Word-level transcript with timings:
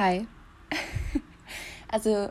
Hi. 0.00 0.26
also 1.88 2.30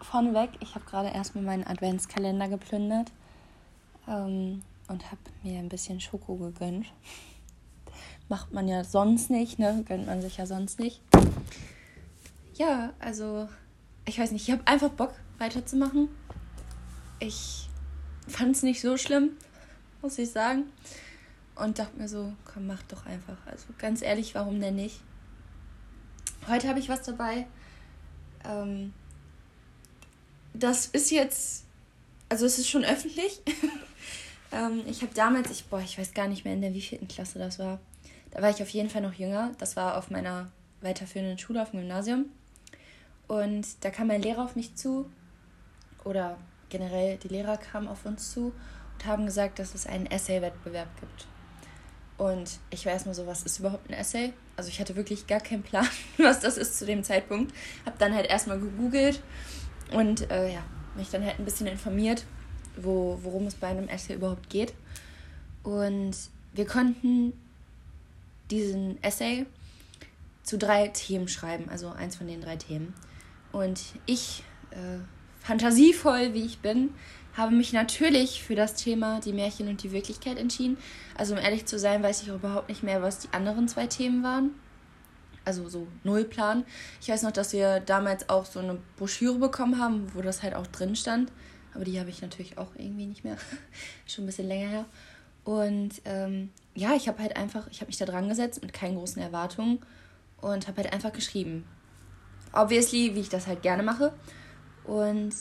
vorneweg, 0.00 0.52
ich 0.60 0.74
habe 0.74 0.86
gerade 0.86 1.10
erstmal 1.10 1.44
meinen 1.44 1.66
Adventskalender 1.66 2.48
geplündert 2.48 3.12
ähm, 4.08 4.62
und 4.88 5.04
habe 5.10 5.20
mir 5.42 5.58
ein 5.58 5.68
bisschen 5.68 6.00
Schoko 6.00 6.36
gegönnt. 6.36 6.86
Macht 8.30 8.54
man 8.54 8.68
ja 8.68 8.84
sonst 8.84 9.28
nicht, 9.28 9.58
ne? 9.58 9.84
Gönnt 9.86 10.06
man 10.06 10.22
sich 10.22 10.38
ja 10.38 10.46
sonst 10.46 10.80
nicht. 10.80 11.02
Ja, 12.54 12.94
also 13.00 13.50
ich 14.06 14.18
weiß 14.18 14.30
nicht, 14.30 14.48
ich 14.48 14.52
habe 14.54 14.66
einfach 14.66 14.88
Bock 14.88 15.12
weiterzumachen. 15.36 16.08
Ich 17.18 17.68
fand 18.28 18.56
es 18.56 18.62
nicht 18.62 18.80
so 18.80 18.96
schlimm, 18.96 19.32
muss 20.00 20.16
ich 20.16 20.30
sagen. 20.30 20.72
Und 21.54 21.80
dachte 21.80 21.98
mir 21.98 22.08
so, 22.08 22.32
komm, 22.46 22.66
mach 22.66 22.82
doch 22.84 23.04
einfach. 23.04 23.36
Also 23.44 23.66
ganz 23.76 24.00
ehrlich, 24.00 24.34
warum 24.34 24.58
denn 24.58 24.76
nicht? 24.76 25.02
Heute 26.48 26.68
habe 26.68 26.78
ich 26.78 26.88
was 26.88 27.02
dabei. 27.02 27.46
Ähm, 28.44 28.92
das 30.54 30.86
ist 30.86 31.10
jetzt, 31.10 31.64
also 32.28 32.46
es 32.46 32.58
ist 32.58 32.68
schon 32.68 32.84
öffentlich. 32.84 33.40
ähm, 34.52 34.82
ich 34.86 35.02
habe 35.02 35.14
damals, 35.14 35.50
ich, 35.50 35.66
boah, 35.66 35.80
ich 35.80 35.98
weiß 35.98 36.14
gar 36.14 36.28
nicht 36.28 36.44
mehr 36.44 36.54
in 36.54 36.62
der 36.62 36.74
wievielten 36.74 37.08
Klasse 37.08 37.38
das 37.38 37.58
war. 37.58 37.78
Da 38.30 38.42
war 38.42 38.50
ich 38.50 38.62
auf 38.62 38.70
jeden 38.70 38.90
Fall 38.90 39.02
noch 39.02 39.14
jünger. 39.14 39.52
Das 39.58 39.76
war 39.76 39.96
auf 39.98 40.10
meiner 40.10 40.50
weiterführenden 40.80 41.38
Schule 41.38 41.62
auf 41.62 41.70
dem 41.70 41.80
Gymnasium. 41.80 42.26
Und 43.28 43.66
da 43.82 43.90
kam 43.90 44.08
mein 44.08 44.22
Lehrer 44.22 44.44
auf 44.44 44.56
mich 44.56 44.74
zu, 44.74 45.08
oder 46.04 46.36
generell 46.68 47.16
die 47.18 47.28
Lehrer 47.28 47.56
kamen 47.58 47.88
auf 47.88 48.04
uns 48.06 48.32
zu 48.32 48.52
und 48.94 49.06
haben 49.06 49.26
gesagt, 49.26 49.58
dass 49.58 49.74
es 49.74 49.86
einen 49.86 50.06
Essay-Wettbewerb 50.06 50.88
gibt. 50.98 51.26
Und 52.20 52.58
ich 52.68 52.84
war 52.84 52.92
erstmal 52.92 53.14
so, 53.14 53.26
was 53.26 53.44
ist 53.44 53.60
überhaupt 53.60 53.88
ein 53.88 53.94
Essay? 53.94 54.34
Also 54.54 54.68
ich 54.68 54.78
hatte 54.78 54.94
wirklich 54.94 55.26
gar 55.26 55.40
keinen 55.40 55.62
Plan, 55.62 55.88
was 56.18 56.40
das 56.40 56.58
ist 56.58 56.78
zu 56.78 56.84
dem 56.84 57.02
Zeitpunkt. 57.02 57.54
Hab 57.86 57.98
dann 57.98 58.14
halt 58.14 58.26
erstmal 58.26 58.60
gegoogelt 58.60 59.22
und 59.92 60.30
äh, 60.30 60.52
ja, 60.52 60.62
mich 60.96 61.08
dann 61.08 61.24
halt 61.24 61.38
ein 61.38 61.46
bisschen 61.46 61.66
informiert, 61.66 62.26
wo, 62.76 63.18
worum 63.22 63.46
es 63.46 63.54
bei 63.54 63.68
einem 63.68 63.88
Essay 63.88 64.16
überhaupt 64.16 64.50
geht. 64.50 64.74
Und 65.62 66.14
wir 66.52 66.66
konnten 66.66 67.32
diesen 68.50 69.02
Essay 69.02 69.46
zu 70.42 70.58
drei 70.58 70.88
Themen 70.88 71.26
schreiben, 71.26 71.70
also 71.70 71.88
eins 71.88 72.16
von 72.16 72.26
den 72.26 72.42
drei 72.42 72.56
Themen. 72.56 72.92
Und 73.50 73.80
ich, 74.04 74.44
äh, 74.72 74.98
fantasievoll 75.42 76.34
wie 76.34 76.44
ich 76.44 76.58
bin, 76.58 76.90
habe 77.40 77.54
mich 77.54 77.72
natürlich 77.72 78.42
für 78.42 78.54
das 78.54 78.74
Thema 78.74 79.20
die 79.20 79.32
Märchen 79.32 79.68
und 79.68 79.82
die 79.82 79.92
Wirklichkeit 79.92 80.38
entschieden. 80.38 80.78
Also 81.16 81.34
um 81.34 81.40
ehrlich 81.40 81.66
zu 81.66 81.78
sein, 81.78 82.02
weiß 82.02 82.22
ich 82.22 82.28
überhaupt 82.28 82.68
nicht 82.68 82.82
mehr, 82.82 83.02
was 83.02 83.18
die 83.18 83.32
anderen 83.32 83.66
zwei 83.66 83.86
Themen 83.86 84.22
waren. 84.22 84.50
Also 85.44 85.68
so 85.68 85.88
Nullplan. 86.04 86.64
Ich 87.00 87.08
weiß 87.08 87.22
noch, 87.22 87.32
dass 87.32 87.52
wir 87.52 87.80
damals 87.80 88.28
auch 88.28 88.44
so 88.44 88.60
eine 88.60 88.78
Broschüre 88.96 89.38
bekommen 89.38 89.80
haben, 89.80 90.14
wo 90.14 90.20
das 90.20 90.42
halt 90.42 90.54
auch 90.54 90.66
drin 90.66 90.94
stand. 90.94 91.32
Aber 91.74 91.84
die 91.84 91.98
habe 91.98 92.10
ich 92.10 92.20
natürlich 92.20 92.58
auch 92.58 92.72
irgendwie 92.76 93.06
nicht 93.06 93.24
mehr. 93.24 93.36
Schon 94.06 94.24
ein 94.24 94.26
bisschen 94.26 94.48
länger 94.48 94.68
her. 94.68 94.84
Und 95.44 96.02
ähm, 96.04 96.50
ja, 96.74 96.94
ich 96.94 97.08
habe 97.08 97.22
halt 97.22 97.36
einfach, 97.36 97.66
ich 97.70 97.80
habe 97.80 97.88
mich 97.88 97.96
da 97.96 98.04
dran 98.04 98.28
gesetzt 98.28 98.60
mit 98.62 98.72
keinen 98.72 98.96
großen 98.96 99.20
Erwartungen 99.22 99.80
und 100.40 100.68
habe 100.68 100.82
halt 100.82 100.92
einfach 100.92 101.12
geschrieben. 101.12 101.64
Obviously, 102.52 103.14
wie 103.14 103.20
ich 103.20 103.28
das 103.30 103.46
halt 103.46 103.62
gerne 103.62 103.82
mache. 103.82 104.12
Und 104.84 105.32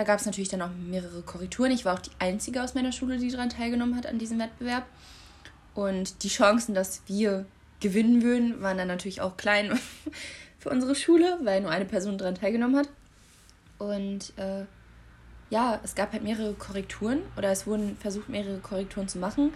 da 0.00 0.04
gab 0.04 0.18
es 0.18 0.24
natürlich 0.24 0.48
dann 0.48 0.62
auch 0.62 0.70
mehrere 0.70 1.20
Korrekturen. 1.20 1.72
Ich 1.72 1.84
war 1.84 1.92
auch 1.92 2.00
die 2.00 2.10
Einzige 2.18 2.62
aus 2.62 2.74
meiner 2.74 2.90
Schule, 2.90 3.18
die 3.18 3.30
daran 3.30 3.50
teilgenommen 3.50 3.96
hat, 3.96 4.06
an 4.06 4.18
diesem 4.18 4.38
Wettbewerb. 4.38 4.86
Und 5.74 6.22
die 6.22 6.28
Chancen, 6.28 6.74
dass 6.74 7.02
wir 7.06 7.44
gewinnen 7.80 8.22
würden, 8.22 8.62
waren 8.62 8.78
dann 8.78 8.88
natürlich 8.88 9.20
auch 9.20 9.36
klein 9.36 9.78
für 10.58 10.70
unsere 10.70 10.94
Schule, 10.94 11.38
weil 11.42 11.60
nur 11.60 11.70
eine 11.70 11.84
Person 11.84 12.16
daran 12.16 12.34
teilgenommen 12.34 12.76
hat. 12.76 12.88
Und 13.78 14.32
äh, 14.38 14.64
ja, 15.50 15.78
es 15.84 15.94
gab 15.94 16.14
halt 16.14 16.22
mehrere 16.22 16.54
Korrekturen 16.54 17.20
oder 17.36 17.50
es 17.50 17.66
wurden 17.66 17.98
versucht, 17.98 18.30
mehrere 18.30 18.56
Korrekturen 18.60 19.06
zu 19.06 19.18
machen. 19.18 19.52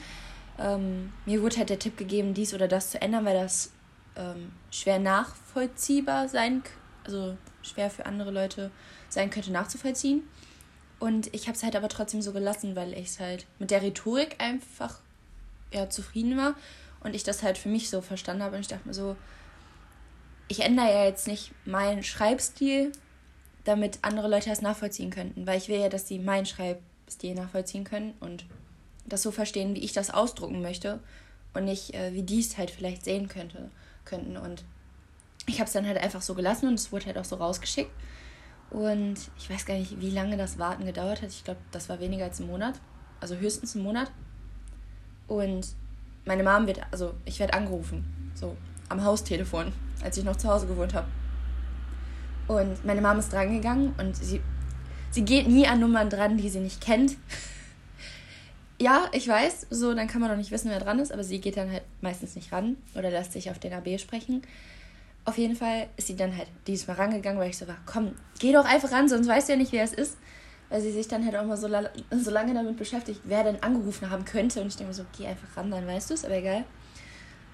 Ähm, 0.59 1.15
mir 1.25 1.41
wurde 1.41 1.57
halt 1.57 1.71
der 1.71 1.79
Tipp 1.79 1.97
gegeben, 1.97 2.35
dies 2.35 2.53
oder 2.53 2.69
das 2.69 2.91
zu 2.91 3.01
ändern, 3.01 3.25
weil 3.25 3.41
das 3.41 3.73
ähm, 4.15 4.53
schwer 4.71 4.99
nachvollziehbar 4.99 6.29
sein, 6.29 6.63
also 7.03 7.39
schwer 7.63 7.89
für 7.89 8.05
andere 8.05 8.31
Leute 8.31 8.71
sein 9.15 9.31
könnte, 9.31 9.53
nachzuvollziehen. 9.53 10.23
Und 11.01 11.33
ich 11.35 11.49
habe 11.49 11.57
es 11.57 11.63
halt 11.63 11.77
aber 11.77 11.89
trotzdem 11.89 12.23
so 12.23 12.33
gelassen, 12.33 12.77
weil 12.77 12.93
ich 12.93 13.09
es 13.09 13.21
halt 13.21 13.47
mit 13.59 13.71
der 13.71 13.83
Rhetorik 13.83 14.37
einfach 14.39 15.01
ja, 15.73 15.91
zufrieden 15.91 16.37
war 16.37 16.55
und 17.03 17.15
ich 17.15 17.25
das 17.25 17.43
halt 17.43 17.59
für 17.59 17.69
mich 17.69 17.91
so 17.91 18.01
verstanden 18.01 18.43
habe. 18.43 18.57
Und 18.57 18.63
ich 18.63 18.69
dachte 18.69 18.87
mir 18.87 18.95
so, 18.95 19.17
ich 20.49 20.61
ändere 20.61 20.93
ja 20.93 21.05
jetzt 21.05 21.27
nicht 21.27 21.53
meinen 21.65 22.03
Schreibstil, 22.03 22.93
damit 23.65 23.99
andere 24.03 24.29
Leute 24.29 24.51
das 24.51 24.63
nachvollziehen 24.63 25.11
könnten, 25.11 25.47
weil 25.47 25.59
ich 25.59 25.69
will 25.69 25.81
ja, 25.81 25.89
dass 25.89 26.07
sie 26.07 26.19
meinen 26.19 26.47
Schreibstil 26.47 27.35
nachvollziehen 27.35 27.85
können 27.85 28.15
und 28.21 28.45
das 29.07 29.23
so 29.23 29.31
verstehen, 29.31 29.75
wie 29.75 29.85
ich 29.85 29.93
das 29.93 30.11
ausdrucken 30.11 30.63
möchte 30.63 31.01
und 31.55 31.65
nicht, 31.65 31.95
äh, 31.95 32.13
wie 32.13 32.23
die 32.23 32.41
es 32.41 32.57
halt 32.59 32.71
vielleicht 32.71 33.05
sehen 33.05 33.29
könnte, 33.29 33.71
könnten. 34.05 34.37
Und 34.37 34.65
ich 35.47 35.61
habe 35.61 35.67
es 35.67 35.73
dann 35.73 35.87
halt 35.87 35.99
einfach 35.99 36.23
so 36.23 36.35
gelassen 36.35 36.69
und 36.69 36.75
es 36.75 36.93
wurde 36.93 37.07
halt 37.07 37.19
auch 37.19 37.25
so 37.25 37.37
rausgeschickt. 37.37 37.91
Und 38.75 39.15
ich 39.39 39.49
weiß 39.49 39.67
gar 39.67 39.75
nicht, 39.75 40.01
wie 40.01 40.11
lange 40.11 40.37
das 40.37 40.59
Warten 40.59 40.85
gedauert 40.85 41.23
hat. 41.23 41.29
Ich 41.29 41.45
glaube, 41.45 41.61
das 41.71 41.89
war 41.89 42.01
weniger 42.01 42.25
als 42.25 42.41
ein 42.41 42.49
Monat. 42.49 42.75
Also 43.21 43.37
höchstens 43.37 43.77
ein 43.77 43.85
Monat. 43.85 44.11
Und 45.29 45.69
meine 46.25 46.43
Mom 46.43 46.67
wird, 46.67 46.81
also 46.91 47.15
ich 47.25 47.39
werde 47.39 47.55
angerufen. 47.55 48.33
So 48.35 48.57
am 48.89 49.05
Haustelefon, 49.05 49.73
als 50.03 50.17
ich 50.17 50.25
noch 50.25 50.35
zu 50.35 50.49
Hause 50.49 50.67
gewohnt 50.67 50.93
habe. 50.93 51.07
Und 52.49 52.85
meine 52.85 53.01
Mom 53.01 53.21
ist 53.21 53.33
drangegangen 53.33 53.95
und 53.97 54.17
sie, 54.17 54.41
sie 55.12 55.25
geht 55.25 55.47
nie 55.47 55.69
an 55.69 55.79
Nummern 55.79 56.11
dran, 56.11 56.37
die 56.37 56.49
sie 56.49 56.59
nicht 56.59 56.81
kennt. 56.81 57.17
ja, 58.81 59.05
ich 59.12 59.29
weiß, 59.29 59.69
so 59.71 59.95
dann 59.95 60.09
kann 60.09 60.21
man 60.21 60.31
doch 60.31 60.37
nicht 60.37 60.51
wissen, 60.51 60.73
wer 60.73 60.81
dran 60.81 60.99
ist, 60.99 61.12
aber 61.12 61.23
sie 61.23 61.41
geht 61.41 61.56
dann 61.56 61.71
halt 61.71 61.85
meistens 62.01 62.35
nicht 62.35 62.51
ran 62.51 62.77
oder 62.97 63.11
lässt 63.11 63.35
sich 63.35 63.53
auf 63.53 63.61
den 63.61 63.73
AB 63.73 64.01
sprechen. 64.01 64.43
Auf 65.27 65.39
jeden 65.39 65.57
Fall 65.57 65.89
ist 65.97 66.07
sie 66.09 66.17
dann 66.17 66.37
halt 66.37 66.49
diesmal 66.67 66.97
rangegangen, 66.97 67.41
weil 67.41 67.51
ich 67.51 67.57
so 67.57 67.67
war, 67.67 67.79
komm, 67.87 68.15
geh 68.39 68.53
doch 68.53 68.65
einfach 68.65 68.93
ran, 68.93 69.09
sonst 69.09 69.27
weißt 69.27 69.49
du 69.49 69.53
ja 69.55 69.59
nicht, 69.59 69.73
wer 69.73 69.85
es 69.85 69.95
ist. 69.95 70.19
Weil 70.69 70.81
sie 70.81 70.93
sich 70.93 71.09
dann 71.09 71.25
halt 71.25 71.37
auch 71.37 71.45
mal 71.45 71.57
so, 71.57 71.69
so 72.11 72.31
lange 72.31 72.55
damit 72.55 72.77
beschäftigt, 72.77 73.21
wer 73.25 73.45
denn 73.45 73.62
angerufen 73.62 74.11
haben 74.11 74.25
könnte. 74.25 74.61
Und 74.61 74.69
ich 74.69 74.77
denke 74.77 74.89
mir 74.89 74.95
so, 74.95 75.05
geh 75.17 75.27
einfach 75.27 75.57
ran, 75.57 75.71
dann 75.71 75.87
weißt 75.87 76.11
du 76.11 76.15
es, 76.15 76.25
aber 76.25 76.37
egal. 76.37 76.65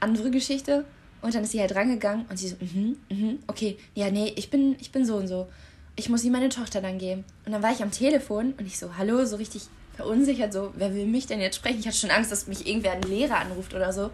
Andere 0.01 0.31
Geschichte. 0.31 0.85
Und 1.23 1.35
dann 1.35 1.45
ist 1.45 1.53
sie 1.53 1.61
halt 1.61 1.75
rangegangen 1.75 2.27
und 2.31 2.39
sie 2.39 2.49
so, 2.49 2.57
mhm, 2.61 2.97
mhm, 3.11 3.39
okay, 3.47 3.77
ja, 3.95 4.11
nee, 4.11 4.33
ich 4.37 4.51
bin, 4.51 4.77
ich 4.81 4.91
bin 4.91 5.05
so 5.05 5.17
und 5.17 5.29
so. 5.29 5.49
Ich 5.97 6.09
muss 6.09 6.23
sie 6.23 6.31
meine 6.31 6.49
Tochter 6.49 6.81
dann 6.81 6.99
geben. 6.99 7.25
Und 7.45 7.53
dann 7.53 7.63
war 7.63 7.73
ich 7.73 7.83
am 7.83 7.91
Telefon 7.91 8.55
und 8.59 8.67
ich 8.67 8.79
so, 8.79 8.97
hallo, 8.97 9.25
so 9.27 9.37
richtig 9.37 9.65
verunsichert, 9.95 10.53
so, 10.53 10.73
wer 10.77 10.95
will 10.95 11.07
mich 11.07 11.27
denn 11.27 11.41
jetzt 11.41 11.57
sprechen? 11.57 11.81
Ich 11.81 11.87
hatte 11.87 11.99
schon 11.99 12.11
Angst, 12.11 12.33
dass 12.33 12.47
mich 12.47 12.67
irgendwer 12.67 12.93
ein 12.93 13.03
Lehrer 13.03 13.37
anruft 13.37 13.75
oder 13.75 13.93
so. 13.93 14.11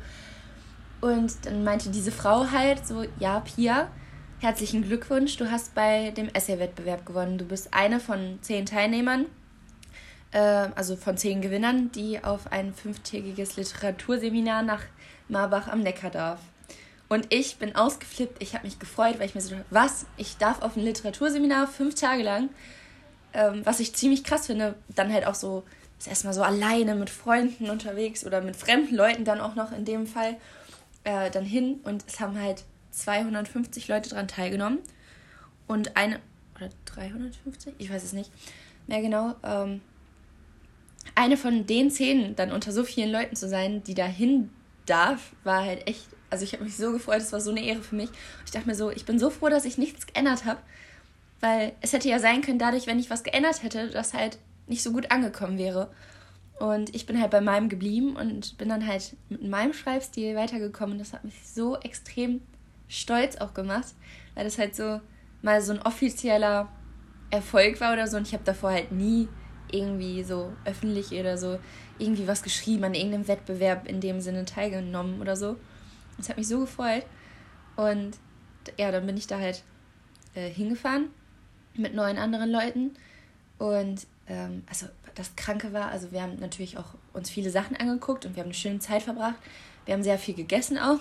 Und 1.01 1.33
dann 1.45 1.65
meinte 1.65 1.91
diese 1.91 2.13
Frau 2.13 2.51
halt 2.51 2.87
so, 2.87 3.05
ja, 3.19 3.41
Pia, 3.41 3.89
herzlichen 4.41 4.83
Glückwunsch, 4.83 5.37
du 5.37 5.51
hast 5.51 5.75
bei 5.75 6.11
dem 6.11 6.29
Essay-Wettbewerb 6.29 7.07
gewonnen. 7.07 7.39
Du 7.39 7.45
bist 7.45 7.73
eine 7.73 8.01
von 8.01 8.39
zehn 8.43 8.67
Teilnehmern, 8.67 9.27
äh, 10.33 10.39
also 10.75 10.97
von 10.97 11.17
zehn 11.17 11.43
Gewinnern, 11.43 11.91
die 11.93 12.23
auf 12.23 12.53
ein 12.53 12.73
fünftägiges 12.75 13.57
Literaturseminar 13.57 14.63
nach 14.63 14.83
Marbach 15.29 15.69
am 15.69 15.81
Neckar 15.81 16.11
darf. 16.11 16.41
Und 17.09 17.33
ich 17.33 17.57
bin 17.57 17.77
ausgeflippt, 17.77 18.43
ich 18.43 18.55
habe 18.55 18.67
mich 18.67 18.79
gefreut, 18.79 19.19
weil 19.19 19.27
ich 19.27 19.35
mir 19.35 19.41
so 19.41 19.51
dachte, 19.51 19.65
was, 19.71 20.07
ich 20.17 20.39
darf 20.39 20.63
auf 20.63 20.77
ein 20.77 20.83
Literaturseminar 20.83 21.69
fünf 21.69 21.95
Tage 21.95 22.23
lang, 22.23 22.49
ähm, 23.33 23.61
was 23.65 23.81
ich 23.81 23.95
ziemlich 23.95 24.25
krass 24.25 24.47
finde, 24.47 24.75
dann 24.89 25.13
halt 25.13 25.27
auch 25.27 25.35
so, 25.35 25.63
ist 25.99 26.09
erstmal 26.09 26.35
so 26.35 26.43
alleine 26.43 26.95
mit 26.95 27.11
Freunden 27.11 27.71
unterwegs 27.71 28.27
oder 28.27 28.41
mit 28.41 28.57
fremden 28.57 28.97
Leuten 28.97 29.25
dann 29.25 29.41
auch 29.41 29.55
noch 29.55 29.73
in 29.73 29.85
dem 29.85 30.07
Fall 30.07 30.37
äh, 31.07 31.31
dann 31.31 31.47
hin 31.47 31.81
und 31.85 32.05
es 32.07 32.21
haben 32.21 32.39
halt 32.39 32.65
250 32.91 33.89
Leute 33.89 34.11
daran 34.11 34.29
teilgenommen 34.29 34.81
und 35.67 35.97
eine 35.97 36.21
oder 36.57 36.69
350, 36.85 37.75
ich 37.79 37.91
weiß 37.91 38.05
es 38.05 38.13
nicht 38.13 38.31
mehr 38.87 39.01
genau. 39.01 39.35
Ähm, 39.43 39.81
eine 41.15 41.37
von 41.37 41.67
den 41.67 41.91
zehn 41.91 42.35
dann 42.37 42.53
unter 42.53 42.73
so 42.73 42.85
vielen 42.85 43.11
Leuten 43.11 43.37
zu 43.37 43.49
sein, 43.49 43.83
die 43.85 43.95
dahin 43.95 44.51
darf, 44.85 45.33
war 45.45 45.65
halt 45.65 45.87
echt. 45.87 46.09
Also 46.29 46.45
ich 46.45 46.53
habe 46.53 46.65
mich 46.65 46.77
so 46.77 46.93
gefreut, 46.93 47.23
es 47.23 47.33
war 47.33 47.41
so 47.41 47.51
eine 47.53 47.63
Ehre 47.63 47.83
für 47.83 47.95
mich. 47.95 48.11
Ich 48.45 48.51
dachte 48.51 48.67
mir 48.67 48.75
so, 48.75 48.91
ich 48.91 49.05
bin 49.05 49.19
so 49.19 49.31
froh, 49.31 49.49
dass 49.49 49.65
ich 49.65 49.79
nichts 49.79 50.07
geändert 50.07 50.45
habe, 50.45 50.61
weil 51.41 51.73
es 51.81 51.93
hätte 51.93 52.09
ja 52.09 52.19
sein 52.19 52.43
können, 52.43 52.59
dadurch, 52.59 52.89
wenn 52.89 52.99
ich 52.99 53.11
was 53.11 53.23
geändert 53.23 53.63
hätte, 53.63 53.89
dass 53.91 54.13
halt 54.13 54.39
nicht 54.67 54.83
so 54.83 54.93
gut 54.93 55.13
angekommen 55.13 55.57
wäre. 55.57 55.89
Und 56.59 56.95
ich 56.95 57.05
bin 57.05 57.21
halt 57.21 57.31
bei 57.31 57.41
meinem 57.41 57.69
geblieben 57.69 58.17
und 58.17 58.57
bin 58.57 58.71
dann 58.71 58.87
halt 58.87 59.15
mit 59.29 59.43
meinem 59.43 59.75
Schreibstil 59.75 60.35
weitergekommen. 60.37 60.99
Das 60.99 61.13
hat 61.13 61.25
mich 61.25 61.35
so 61.47 61.77
extrem 61.81 62.41
stolz 62.89 63.37
auch 63.37 63.53
gemacht, 63.53 63.95
weil 64.35 64.45
das 64.45 64.59
halt 64.59 64.75
so 64.75 65.01
mal 65.43 65.61
so 65.61 65.73
ein 65.73 65.83
offizieller 65.83 66.69
Erfolg 67.31 67.81
war 67.81 67.93
oder 67.93 68.07
so. 68.07 68.17
Und 68.17 68.27
ich 68.27 68.33
habe 68.33 68.45
davor 68.45 68.71
halt 68.71 68.91
nie 68.91 69.29
irgendwie 69.71 70.23
so 70.23 70.53
öffentlich 70.65 71.13
oder 71.13 71.37
so 71.37 71.59
irgendwie 71.99 72.27
was 72.27 72.43
geschrieben, 72.43 72.85
an 72.85 72.95
irgendeinem 72.95 73.29
Wettbewerb 73.29 73.87
in 73.87 74.01
dem 74.01 74.21
Sinne 74.21 74.45
teilgenommen 74.45 75.21
oder 75.21 75.37
so. 75.37 75.57
Das 76.17 76.29
hat 76.29 76.39
mich 76.39 76.49
so 76.49 76.61
gefreut. 76.61 77.05
Und 77.77 78.17
ja, 78.79 78.91
dann 78.91 79.05
bin 79.05 79.17
ich 79.17 79.27
da 79.27 79.39
halt 79.39 79.63
äh, 80.35 80.49
hingefahren 80.49 81.11
mit 81.75 81.95
neun 81.95 82.17
anderen 82.17 82.51
Leuten. 82.51 82.93
Und 83.59 84.07
ähm, 84.27 84.63
also 84.67 84.87
das 85.17 85.35
Kranke 85.35 85.73
war, 85.73 85.91
also 85.91 86.13
wir 86.13 86.23
haben 86.23 86.37
natürlich 86.39 86.79
auch 86.79 86.95
uns 87.13 87.31
viele 87.31 87.51
Sachen 87.51 87.77
angeguckt 87.77 88.27
und 88.27 88.37
wir 88.37 88.43
haben 88.43 88.49
eine 88.49 88.55
schöne 88.55 88.79
Zeit 88.79 89.03
verbracht. 89.03 89.37
Wir 89.87 89.95
haben 89.95 90.03
sehr 90.03 90.19
viel 90.19 90.35
gegessen 90.35 90.79
auch 90.79 91.01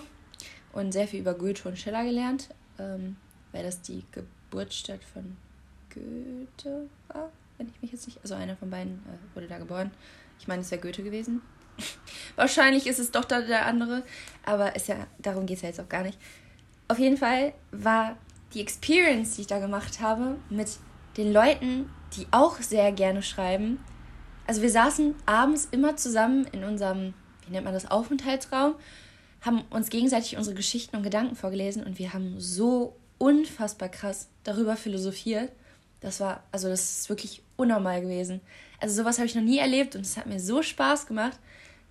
und 0.72 0.92
sehr 0.92 1.06
viel 1.06 1.20
über 1.20 1.34
Goethe 1.34 1.68
und 1.68 1.78
Schiller 1.78 2.02
gelernt, 2.02 2.48
ähm, 2.78 3.16
weil 3.52 3.62
das 3.62 3.82
die 3.82 4.04
Geburtsstadt 4.12 5.04
von 5.04 5.36
Goethe 5.92 6.88
war, 7.08 7.30
wenn 7.58 7.68
ich 7.68 7.82
mich 7.82 7.92
jetzt 7.92 8.06
nicht. 8.06 8.18
Also 8.22 8.34
einer 8.34 8.56
von 8.56 8.70
beiden 8.70 8.94
äh, 8.94 9.34
wurde 9.34 9.48
da 9.48 9.58
geboren. 9.58 9.90
Ich 10.38 10.48
meine, 10.48 10.62
es 10.62 10.70
wäre 10.70 10.80
Goethe 10.80 11.02
gewesen. 11.02 11.42
Wahrscheinlich 12.36 12.86
ist 12.86 12.98
es 12.98 13.10
doch 13.10 13.24
da 13.24 13.42
der 13.42 13.66
andere, 13.66 14.02
aber 14.44 14.76
ist 14.76 14.88
ja, 14.88 15.06
darum 15.18 15.44
geht 15.44 15.56
es 15.56 15.62
ja 15.62 15.68
jetzt 15.68 15.80
auch 15.80 15.88
gar 15.88 16.02
nicht. 16.02 16.18
Auf 16.88 16.98
jeden 16.98 17.18
Fall 17.18 17.52
war 17.70 18.16
die 18.54 18.62
Experience, 18.62 19.34
die 19.34 19.42
ich 19.42 19.46
da 19.46 19.58
gemacht 19.58 20.00
habe, 20.00 20.36
mit 20.48 20.68
den 21.18 21.32
Leuten, 21.32 21.90
die 22.16 22.26
auch 22.30 22.60
sehr 22.60 22.92
gerne 22.92 23.22
schreiben. 23.22 23.78
Also 24.46 24.62
wir 24.62 24.70
saßen 24.70 25.14
abends 25.26 25.68
immer 25.70 25.96
zusammen 25.96 26.46
in 26.52 26.64
unserem, 26.64 27.14
wie 27.44 27.52
nennt 27.52 27.64
man 27.64 27.74
das, 27.74 27.90
Aufenthaltsraum, 27.90 28.74
haben 29.40 29.62
uns 29.70 29.90
gegenseitig 29.90 30.36
unsere 30.36 30.56
Geschichten 30.56 30.96
und 30.96 31.02
Gedanken 31.02 31.36
vorgelesen 31.36 31.84
und 31.84 31.98
wir 31.98 32.12
haben 32.12 32.40
so 32.40 32.96
unfassbar 33.18 33.88
krass 33.88 34.28
darüber 34.44 34.76
philosophiert. 34.76 35.50
Das 36.00 36.20
war, 36.20 36.42
also 36.52 36.68
das 36.68 36.98
ist 36.98 37.08
wirklich 37.08 37.42
unnormal 37.56 38.00
gewesen. 38.00 38.40
Also 38.80 38.94
sowas 38.94 39.18
habe 39.18 39.26
ich 39.26 39.34
noch 39.34 39.42
nie 39.42 39.58
erlebt 39.58 39.96
und 39.96 40.02
es 40.02 40.16
hat 40.16 40.26
mir 40.26 40.40
so 40.40 40.62
Spaß 40.62 41.06
gemacht. 41.06 41.38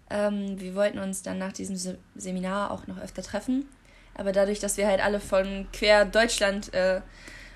Ähm, 0.09 0.59
wir 0.59 0.75
wollten 0.75 0.99
uns 0.99 1.23
dann 1.23 1.37
nach 1.37 1.51
diesem 1.51 1.75
Se 1.75 1.97
Seminar 2.15 2.71
auch 2.71 2.87
noch 2.87 2.99
öfter 2.99 3.23
treffen. 3.23 3.65
Aber 4.13 4.31
dadurch, 4.31 4.59
dass 4.59 4.77
wir 4.77 4.87
halt 4.87 5.03
alle 5.03 5.19
von 5.19 5.67
quer 5.73 6.05
Deutschland, 6.05 6.73
äh, 6.73 7.01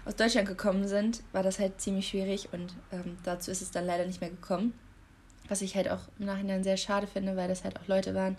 aus 0.06 0.16
Deutschland 0.16 0.48
gekommen 0.48 0.88
sind, 0.88 1.22
war 1.32 1.44
das 1.44 1.60
halt 1.60 1.80
ziemlich 1.80 2.08
schwierig 2.08 2.50
und 2.52 2.74
ähm, 2.92 3.18
dazu 3.24 3.52
ist 3.52 3.62
es 3.62 3.72
dann 3.72 3.86
leider 3.86 4.06
nicht 4.06 4.20
mehr 4.20 4.32
gekommen. 4.32 4.74
Was 5.50 5.62
ich 5.62 5.76
halt 5.76 5.90
auch 5.90 6.02
im 6.18 6.26
Nachhinein 6.26 6.64
sehr 6.64 6.78
schade 6.78 7.08
finde, 7.08 7.36
weil 7.36 7.48
das 7.48 7.64
halt 7.64 7.78
auch 7.80 7.88
Leute 7.88 8.16
waren, 8.16 8.38